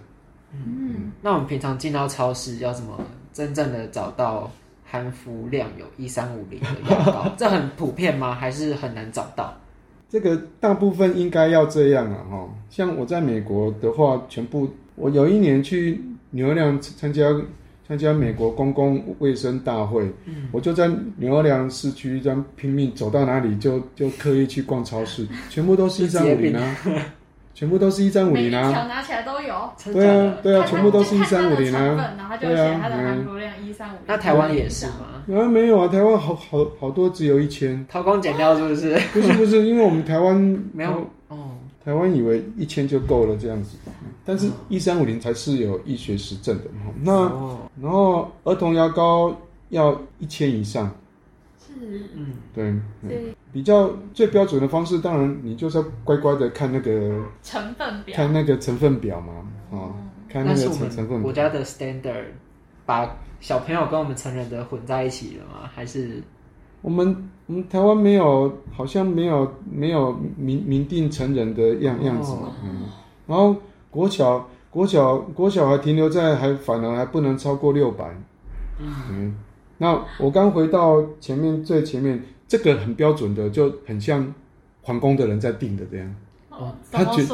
[0.52, 3.00] 嗯，那我们平常进到超市要怎么
[3.32, 4.52] 真正的找到
[4.84, 7.32] 含氟量有一三五零的牙膏？
[7.40, 8.36] 这很普遍吗？
[8.36, 9.58] 还是很难找到？
[10.10, 12.50] 这个大部分应该要这样啊，哈！
[12.70, 17.24] 像我在美国的话，全部我有一年去纽奥良参加
[17.88, 26.76] 参加美国公共卫生大会，嗯，我就在纽奥良市区这样拼命走到哪里就就刻意去逛超市， 全部都是一三五零啊。
[27.56, 28.72] 全部都是一三五零啊！
[28.88, 29.70] 拿起来都有。
[29.94, 32.16] 对啊，对啊，全部都是一三五零啊。
[32.18, 34.00] 然后就写它的含氟量一三五零。
[34.08, 35.22] 那台湾也是吗？
[35.40, 37.86] 啊，没有啊，台湾好好好多只有一千。
[37.88, 38.98] 偷工减料是不是？
[39.14, 40.36] 不是不是，因为我们台湾
[40.74, 41.06] 没有哦。
[41.84, 43.78] 台湾以为一千就够了这样子，
[44.26, 46.66] 但是一三五零才是有医学实证的。
[47.02, 47.30] 那
[47.82, 49.36] 然后儿童牙膏
[49.70, 50.90] 要一千以上。
[51.60, 51.74] 是，
[52.16, 52.74] 嗯，对。
[53.08, 53.36] 对。
[53.52, 59.34] 比较最标准的方式，当然你就是要乖乖的看那个成分表，看那个成分表嘛，
[59.72, 59.94] 啊，
[60.28, 61.20] 看那个成成分表。
[61.20, 62.24] 国家的 standard
[62.84, 65.70] 把小朋友跟我们成人的混在一起了吗？
[65.72, 66.24] 还是
[66.84, 72.84] 我们我们台湾没有，好像没有没有明明定成人的样样子嘛，嗯，
[73.26, 73.56] 然后
[73.90, 78.16] 国小国小国小还停留在还反而还不能超过六百，
[78.80, 79.36] 嗯，
[79.80, 82.24] 那我刚回到前面最前面。
[82.46, 84.32] 这个很标准的，就很像
[84.84, 86.16] 皇宫的人在定的这样。
[86.52, 87.26] 哦，他觉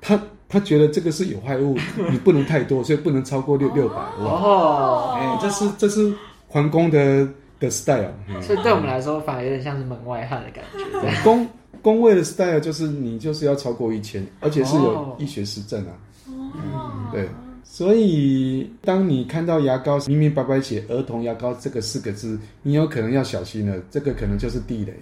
[0.00, 1.76] 他他觉得这个是有害物，
[2.10, 3.94] 你不能太多，所以不能超过六六百。
[4.18, 6.12] 哦，哎，这是这是
[6.48, 7.28] 皇宫的
[7.58, 8.12] 的 style。
[8.40, 11.22] 所以对我们来说，反而有点像是门外汉的感觉。
[11.22, 11.46] 宫
[11.82, 15.92] 公卫的 style 就是你就是要超过一千，而且是有医学实证啊。
[16.28, 17.28] 哦，对，
[17.62, 24.92] 所以当你看到牙膏明明白白写“儿童牙膏”这个四个字，你有可能要小心了，这个可能就是地雷，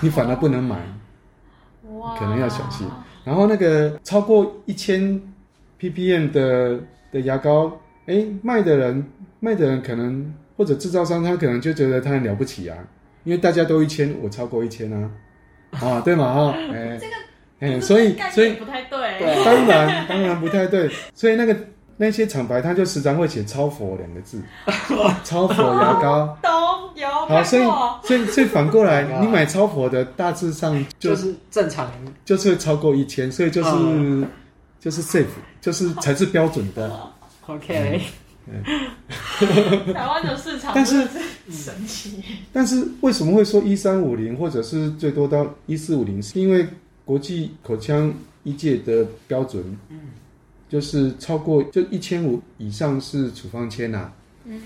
[0.00, 0.76] 你反而不能买，
[1.92, 2.86] 哇，可能要小心。
[3.24, 5.20] 然后那个超过一千
[5.78, 6.80] ppm 的
[7.12, 7.70] 的牙膏，
[8.06, 9.06] 哎，卖的人
[9.38, 12.76] 卖的人可能或者制造商他可能就觉得他很了不起啊，
[13.24, 15.10] 因为大家都一千，我超过一千啊，
[15.80, 17.12] 啊， 对嘛哈，哎，这个。
[17.60, 21.56] 嗯，所以所以不太对，当然当然不太对，所以那个
[21.96, 24.40] 那些厂牌他就时常会写“超佛”两个字
[25.24, 26.48] ，“超佛牙膏”都
[26.94, 27.08] 有。
[27.26, 27.62] 好，所以
[28.06, 31.90] 所以所以反过来， 你买超佛的，大致上就是正常，
[32.24, 33.70] 就是会超过一千，所以就是
[34.78, 35.26] 就是 safe，
[35.60, 36.88] 就是才是标准的。
[37.46, 38.00] OK，
[39.94, 41.06] 台湾的市场，但是
[41.50, 42.22] 神奇。
[42.52, 46.22] 但是为什么会说一三五零，或者是最多到一四五零？
[46.22, 46.66] 是因为
[47.04, 48.12] 国际口腔
[48.44, 50.00] 医界的标准，嗯，
[50.68, 54.10] 就是超过就一千五以上是处方签呐，
[54.44, 54.60] 嗯，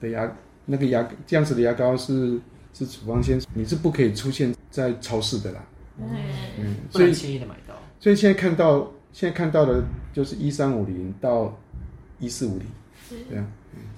[0.00, 0.30] 的牙
[0.66, 2.38] 那个牙这样子的牙膏是
[2.72, 5.64] 是处方签，你是不可以出现在超市的啦，
[5.98, 6.08] 嗯，
[6.58, 11.54] 嗯，所以轻易的买到，所以现在看到现在看到的就是一三五零到
[12.18, 12.66] 一四五零，
[13.08, 13.44] 对啊。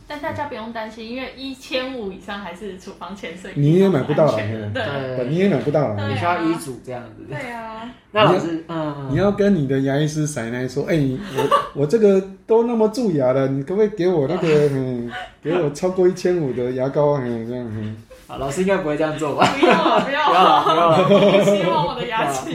[0.09, 4.37] 但大家不用担心，因为一千五以上还是处方前税你也买不到了，
[4.73, 7.27] 对，你也买不到了，你需要医嘱这样子。
[7.29, 10.97] 对啊，那老师，嗯，你要跟你的牙医师奶奶说，哎，
[11.37, 15.11] 我 我这个都那么蛀牙了，你可不可以给我那个， 嗯，
[15.43, 17.97] 给我超过一千五的牙膏，嗯，这样，嗯。
[18.29, 19.45] 好，老师应该不会这样做吧？
[19.59, 22.51] 不要了，不要了，不要了，希望我的牙齿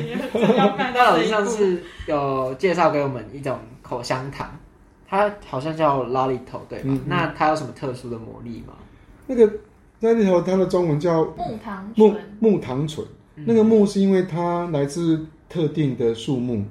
[0.55, 0.91] 要看。
[0.95, 4.49] 那老师上次有介绍给我们一种口香糖。
[5.11, 8.75] 它好像叫拉力头，对那它有什么特殊的魔力吗？
[9.27, 9.45] 那个
[9.99, 13.05] 拉力头，它的中文叫木糖木木糖醇。
[13.35, 16.63] 嗯、那个木是因为它来自特定的树木，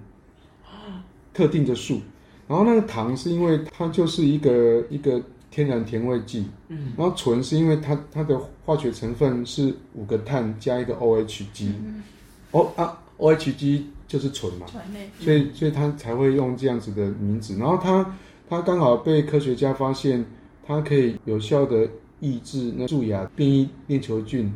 [0.65, 1.03] 嗯、
[1.35, 2.01] 特定的树。
[2.49, 6.49] 然后那个糖是因为它就是一个一个天然甜味剂。
[6.69, 6.95] 嗯。
[6.97, 11.67] 然后醇是因为它它的化学成分是五个碳加一个 OHG。
[11.67, 12.03] 嗯。
[12.53, 14.67] 哦啊，OHG 就是醇嘛。
[14.67, 15.11] 醇类。
[15.21, 17.55] 所以所以它才会用这样子的名字。
[17.59, 18.11] 然后它。
[18.51, 20.27] 它刚好被科学家发现，
[20.67, 21.89] 它可以有效的
[22.19, 24.53] 抑制那蛀牙变异链球菌，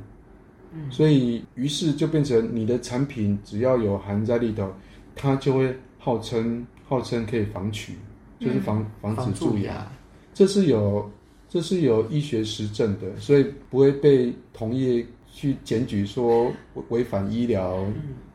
[0.72, 4.68] 嗯，所以于是就变成你的产品只要有含在里头，
[5.14, 7.92] 它就会号称号称可以防龋，
[8.40, 9.88] 就是防防止蛀牙，
[10.34, 11.08] 这是有
[11.48, 16.50] 这是有医学实证的，所以不会被同业去检举说
[16.88, 17.78] 违反医疗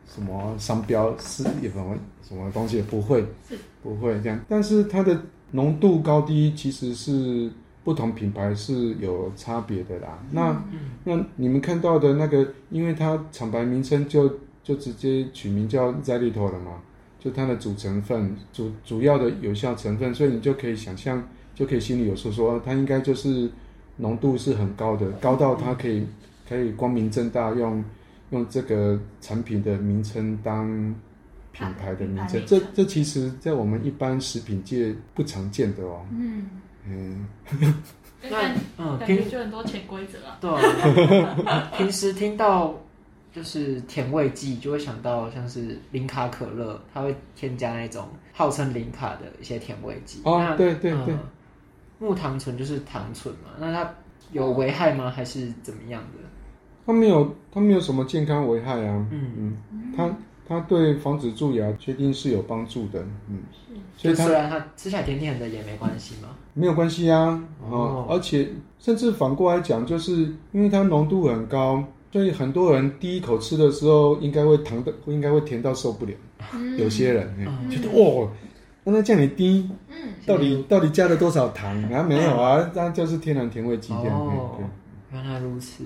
[0.06, 3.22] 什么商标是什么什么东西，不会
[3.82, 5.20] 不会这样，但是它的。
[5.52, 7.50] 浓度高低其实是
[7.82, 10.18] 不同品牌是有差别的啦。
[10.32, 16.82] 那、嗯、那你们看到的那个，因为它厂牌名称就就直接取名叫 Zelito 了嘛，
[17.18, 21.22] 就它的主成分主主要的有效成分，所以你就可以想象，
[21.54, 23.50] 就可以心里有数，说它应该就是
[23.96, 26.06] 浓度是很高的，高到它可以
[26.48, 27.84] 可以光明正大用
[28.30, 30.94] 用这个产品的名称当。
[31.52, 36.04] 品牌的名称，这这其实，在我们一般食品界不常见的哦。
[36.10, 36.48] 嗯
[36.86, 37.26] 嗯，
[38.22, 40.38] 那嗯，感觉就很多潜规则啊。
[40.40, 42.74] 对，平 时听到
[43.32, 50.22] 就是甜味剂，就会想到像是零卡可乐，它会添加那种号称零卡的一些甜味剂。
[50.24, 51.14] 哦，对对对，
[51.98, 53.94] 木糖醇就是糖醇嘛，那它
[54.32, 55.10] 有危害吗？
[55.10, 56.18] 还是怎么样的？
[56.86, 59.06] 它没有，它没有什么健康危害啊。
[59.10, 60.10] 嗯嗯，它。
[60.50, 63.38] 它对防止蛀牙确定是有帮助的，嗯，
[63.96, 66.30] 所以它虽然它吃起来甜甜的也没关系吗？
[66.54, 67.40] 没有关系啊，
[67.70, 68.48] 哦，而且
[68.80, 76.12] 甚至反过来讲，就是因为它浓度很高，所以很多人第一口吃的时候应该会糖的，应该会甜到受不了。
[76.76, 77.32] 有些人
[77.70, 78.28] 觉得哦，
[78.82, 79.94] 那它这样你低，嗯，
[80.26, 81.80] 到底到底加了多少糖？
[81.92, 84.20] 啊，没有啊，那就是天然甜味剂这样。
[84.20, 84.58] 哦，
[85.12, 85.84] 原来如此。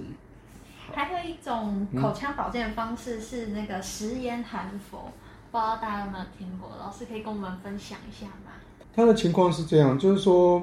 [0.94, 5.12] 还有一种口腔保健的方式是那个食盐含氟，嗯、
[5.50, 6.70] 不知道大家有没有听过？
[6.80, 8.52] 老师可以跟我们分享一下吗？
[8.94, 10.62] 它的情况是这样，就是说，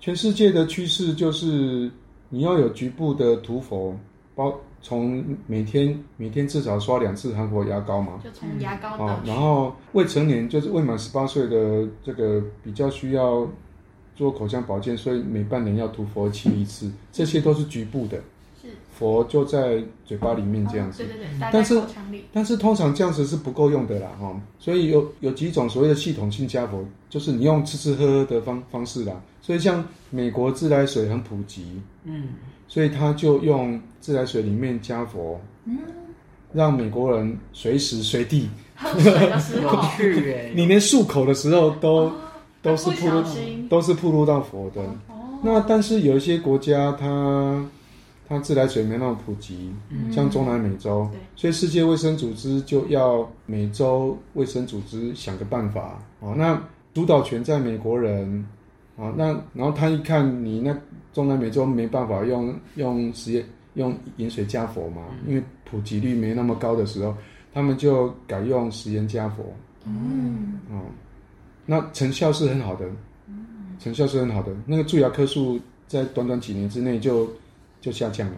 [0.00, 1.90] 全世界的趋势就是
[2.28, 3.96] 你要有局部的涂氟，
[4.34, 13.46] 包从每天每天至少刷两次含氟牙膏嘛，就从牙膏到、嗯、然后未成年就是未满十八岁的这个比较需要
[14.14, 18.20] 做口腔保健，所以每半年要涂氟清一次，这些都是局部的。
[18.98, 21.80] 氟就在嘴巴里面这样子，哦、对对对，但是
[22.32, 29.14] 但是通常这样子是不够用的啦，哈，所以有有几种所谓的系统性加佛，就是你用吃吃喝喝的方方式啦。
[29.40, 32.28] 所以像美国自来水很普及，嗯，
[32.66, 35.78] 所以他就用自来水里面加佛，嗯，
[36.52, 42.12] 让美国人随时随地喝水的时有候， 趣哎，你连漱口的时候都、哦
[42.60, 43.68] 都是不小暴露心。
[43.68, 44.82] 都是铺入到佛的。
[45.06, 45.38] 哦。
[45.44, 47.64] 那但是有一些国家它
[48.28, 50.12] 它自来水没那么普及，嗯。
[50.12, 56.34] 像中南美洲，所以世界卫生组织就要美洲卫生组织想个办法哦。
[56.36, 56.60] 那
[56.92, 58.46] 主导权在美国人
[58.96, 60.76] 啊，那然后他一看你那
[61.12, 67.14] 中南美洲没办法用用实验用盐水加氟嘛，因为普及率没那么高的时候，
[67.54, 69.44] 他们就改用食盐加氟。
[69.84, 70.82] 嗯，哦，
[71.64, 72.86] 那成效是很好的，
[73.78, 74.52] 成效是很好的。
[74.66, 77.30] 那个蛀牙颗数在短短几年之内就
[77.80, 78.36] 就下降了。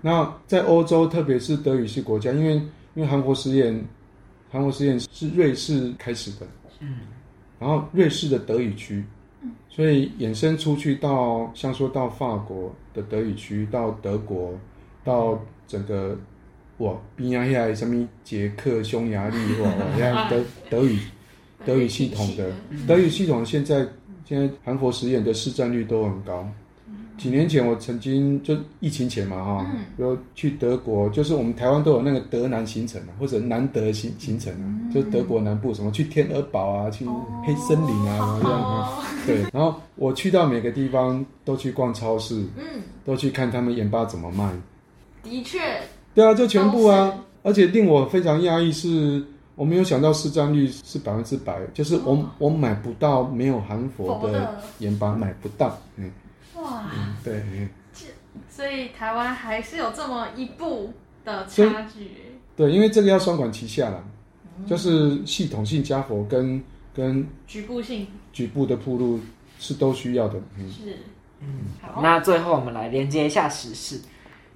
[0.00, 2.54] 那在欧洲，特别是德语系国家，因为
[2.94, 3.84] 因为韩国实验，
[4.50, 6.46] 韩国实验是瑞士开始的，
[6.80, 6.98] 嗯，
[7.58, 9.04] 然后瑞士的德语区，
[9.68, 14.56] 所以衍生出去到像说到法国的德语区，到德国，
[15.04, 16.16] 到整个
[16.78, 20.98] 哇，边啊下什么捷克、匈牙利哇，德 德语
[21.66, 22.52] 德语系统的
[22.86, 23.84] 德语系统现在
[24.24, 26.48] 现在韩国实验的市占率都很高。
[27.18, 29.84] 几年前我曾经就疫情前嘛哈，嗯。
[29.96, 34.64] 比如去德国，就是我们台湾都有那个德南行程啊，或者南德行行程啊，
[34.94, 37.04] 就是德国南部什么去天鹅堡啊，去
[37.44, 39.42] 黑森林啊，哦这样啊，对。
[39.52, 44.50] 然后我去到每个地方都去逛超市，嗯，都去看他们盐巴怎么卖。
[45.22, 45.58] 的确，
[46.14, 47.12] 对啊，就全部啊，
[47.42, 49.22] 而且令我非常讶异是，
[49.56, 52.30] 我没有想到市占率是百分之百，就是我、哦。
[52.38, 54.60] 我买不到没有含氟的佛的。
[54.78, 55.76] 盐巴，买不到。
[55.96, 56.10] 嗯，
[56.70, 57.34] 哇，嗯对。
[57.34, 57.68] 嗯
[58.48, 60.92] 所以台湾还是有这么一步
[61.24, 62.10] 的差距。
[62.56, 64.02] 对，因为这个要双管齐下啦，
[64.66, 66.62] 就是系统性加佛跟
[66.94, 69.20] 跟局部性局部的铺路
[69.58, 70.40] 是都需要的。
[70.56, 70.96] 嗯，是，
[71.40, 71.46] 嗯，
[71.82, 74.00] 好那最后我们来连接一下时事。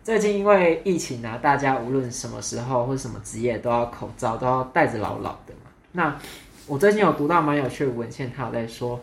[0.04, 5.70] 最近因为疫情啊，大家无论什么时候或什么职业都要口罩，都要戴着牢牢的嘛。
[5.92, 6.16] 那
[6.66, 9.00] 我最近有读到蛮有趣的文献，他有在说，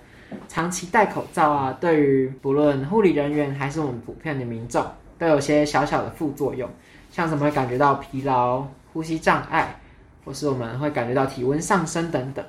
[0.47, 4.86] 长期戴口罩啊，对于不论护理人员还是我们普遍的民众，
[5.17, 6.69] 都有些小小的副作用，
[7.11, 9.80] 像什么感觉到疲劳、呼吸障碍，
[10.25, 12.43] 或是我们会感觉到体温上升等等。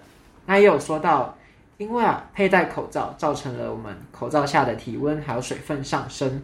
[0.47, 1.37] 那也有说到，
[1.77, 6.43] 因为啊佩戴口罩造成了我们口罩下的体温还有水分上升，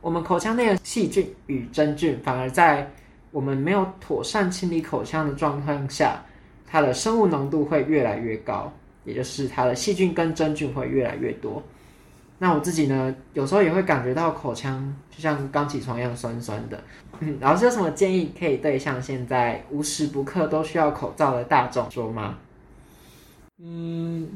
[0.00, 2.90] 我们口腔内的细菌与真菌反而在
[3.30, 6.22] 我们没有妥善清理口腔的状况下，
[6.66, 8.72] 它的生物浓度会越来越高，
[9.08, 11.62] 也就是它的细菌跟真菌会越来越多。
[12.38, 16.80] 那我自己呢，有时候也会感觉到口腔就像刚起床一样酸酸的。
[17.18, 22.38] 嗯，老师有什么建议可以对像现在无时不刻都需要口罩的大众说吗？
[23.60, 24.28] 嗯，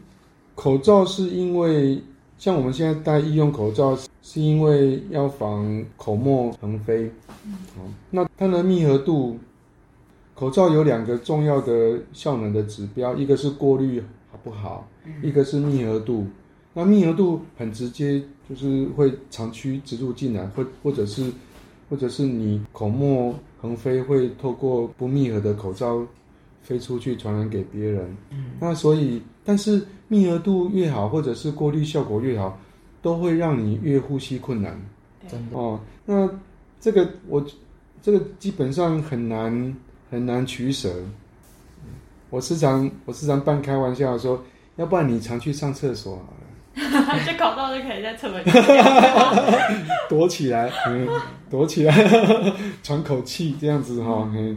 [0.56, 2.02] 口罩是因为
[2.38, 7.06] 像我们现在戴医用口罩，是因为要防口沫横飞。
[7.76, 9.38] 哦，那它的密合度，
[10.34, 14.06] 口罩有两个重要的效能的指标，一个是过滤好
[14.42, 14.88] 不好，
[15.22, 16.26] 一个是密合度。
[16.74, 21.30] 那密合度很直接，就是会长驱直入进来，或或者是
[21.90, 26.02] 或者是你口沫横飞会透过不密合的口罩
[26.62, 28.16] 飞出去传染给别人。
[28.30, 32.58] 嗯，那所以，但是密合度越好，或者是过滤效果越好，
[33.02, 34.80] 都会让你越呼吸困难。
[35.28, 36.28] 真的哦，那
[36.80, 37.44] 这个我
[38.00, 39.76] 这个基本上很难
[40.10, 40.90] 很难取舍。
[42.32, 44.42] 我时常我时常半开玩笑说，
[44.76, 47.20] 要不然你常去上厕所好了。
[47.26, 48.50] 这口罩就可以在厕所里
[50.08, 51.06] 躲起来，嗯，
[51.50, 51.94] 躲起来，
[52.82, 54.56] 喘口气这样子哈，嗯，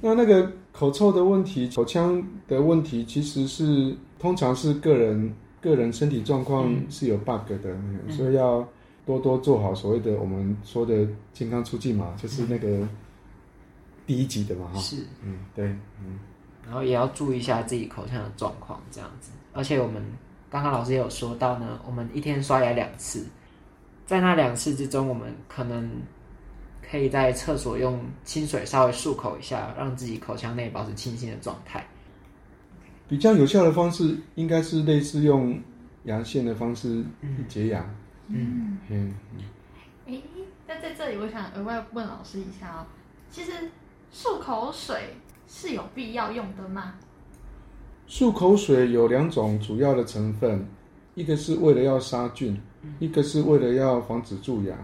[0.00, 8.64] 那那个口臭的问题，口腔的问题，其实是通常是个人个人身体状况是有 bug 的，嗯嗯、所以要
[9.04, 12.86] 多多做好所谓的我们说的健康出境嘛，就是那个
[14.06, 15.64] 第一级的嘛，哈，是，嗯，对，
[16.00, 16.20] 嗯，
[16.66, 20.02] 然后也要注意一下自己口腔的状况，这样子，而且我们。
[20.48, 23.26] 刚刚老师也有说到呢，我们一天刷牙两次，
[24.06, 25.90] 在那两次之中，我们可能
[26.88, 31.84] 可以在厕所用清水稍微漱口一下，让自己口腔内保持清新的状态。
[33.08, 35.60] 比较有效的方式应该是类似用
[36.04, 37.04] 牙线的方式
[37.48, 37.84] 洁牙。
[38.28, 39.14] 嗯嗯。
[40.06, 42.86] 哎、嗯，那在这里我想额外问老师一下哦，
[43.30, 43.50] 其实
[44.14, 45.16] 漱口水
[45.48, 46.94] 是有必要用的吗？
[48.08, 50.66] 漱口水有两种主要的成分，
[51.14, 52.60] 一个是为了要杀菌，
[52.98, 54.76] 一个是为了要防止蛀牙。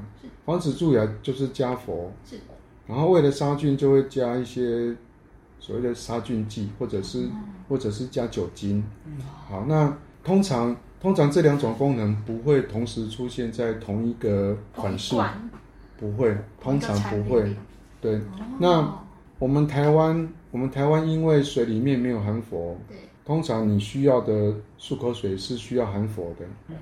[0.45, 2.37] 防止蛀牙就是加氟，是。
[2.89, 4.93] 然后为了杀菌就会加一些
[5.61, 7.33] 所谓的杀菌剂，或者是、嗯、
[7.69, 8.83] 或者是加酒精。
[9.49, 15.15] 好，那通常通常这两种功能不会同时出现在同一个款式，
[15.97, 17.57] 不会，通常不会。
[18.01, 18.21] 对，
[18.59, 18.93] 那
[19.39, 26.47] 我们台湾，我们台湾因为水里面没有含氟，对，通常你需要的漱口水是需要含氟的。
[26.69, 26.77] 嗯、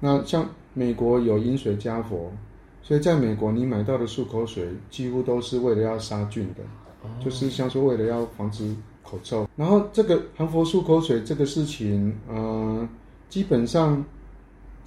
[0.00, 2.32] 那像美国有饮水加氟，
[2.80, 6.62] 所以在美国你买到的漱口水几乎都是为了要杀菌的，
[7.02, 9.46] 哦、就是像说为了要防止口臭。
[9.56, 12.88] 然后这个含氟漱口水这个事情，呃，
[13.28, 14.02] 基本上。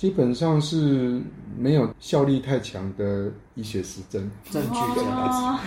[0.03, 1.21] 基本上是
[1.57, 5.59] 没有效力太强的医学实证证据的来讲，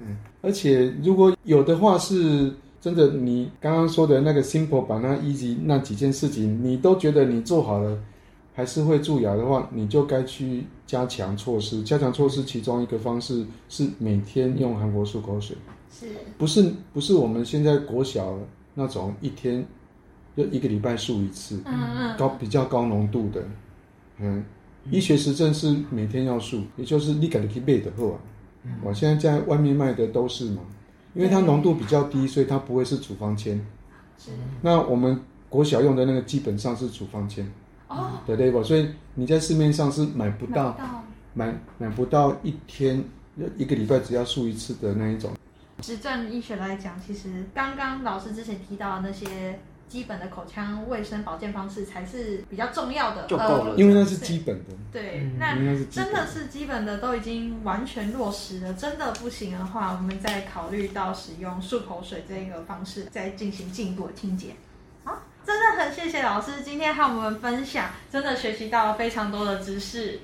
[0.00, 2.50] 嗯，而且如果有的话，是
[2.80, 7.98] 真的，你刚刚说的那个 simple 把那 easy 那几件事情，你都觉得你做好了，
[8.54, 11.82] 还是会蛀牙的话，你就该去加强措施。
[11.82, 15.54] 加强措施其中一个方式是每天用韩国漱口水，
[15.92, 16.06] 是
[16.38, 16.72] 不是？
[16.94, 18.38] 不是我们现在国小
[18.72, 19.62] 那种一天。
[20.36, 23.42] 就一个礼拜漱一次，嗯、高比较高浓度的，
[24.18, 24.44] 嗯，
[24.88, 28.18] 医学实证是每天要漱，也就是你给的去背的货啊。
[28.82, 30.62] 我、嗯、现在在外面卖的都是嘛，
[31.14, 33.60] 因为它浓度比较低，所以它不会是处方签。
[34.16, 34.30] 是。
[34.62, 37.50] 那我们国小用的那个基本上是处方签
[37.88, 40.78] 哦的 label，所以你在市面上是买不到，
[41.34, 43.02] 买买，买不到一天
[43.58, 45.32] 一个礼拜只要漱一次的那一种。
[45.82, 49.58] 实证医学来讲，其实刚刚老师之前提到的那些。
[49.90, 54.64] 基本的口腔卫生保健方式才是比较重要的，就够了，因为那是基本的。
[54.92, 55.54] 对，那
[55.90, 64.54] 真的是基本的都已经完全落实了，真的不行的话，我们再考虑到使用漱口水这个方式，再进行进一步的清洁。
[65.02, 70.20] 好，真的很谢谢老师今天和我们分享，真的学习到了非常多的知识。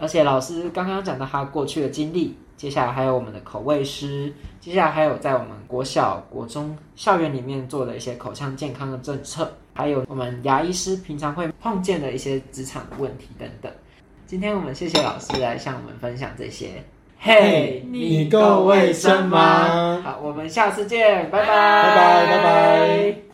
[0.00, 2.38] 而且老师刚刚讲到他过去的经历。
[2.58, 4.30] 接下来还有我们的口味师，
[4.60, 13.72] 接下来还有在我们国小、国中校园里面做的一些口腔健康的政策，还有我们牙医师平常会碰见的一些职场问题等等。
[14.26, 16.82] 今天我们谢谢老师来向我们分享这些。
[17.20, 20.02] 嘿，你够卫生吗？
[20.02, 23.27] 好，我们下次见，拜拜，拜拜，拜拜。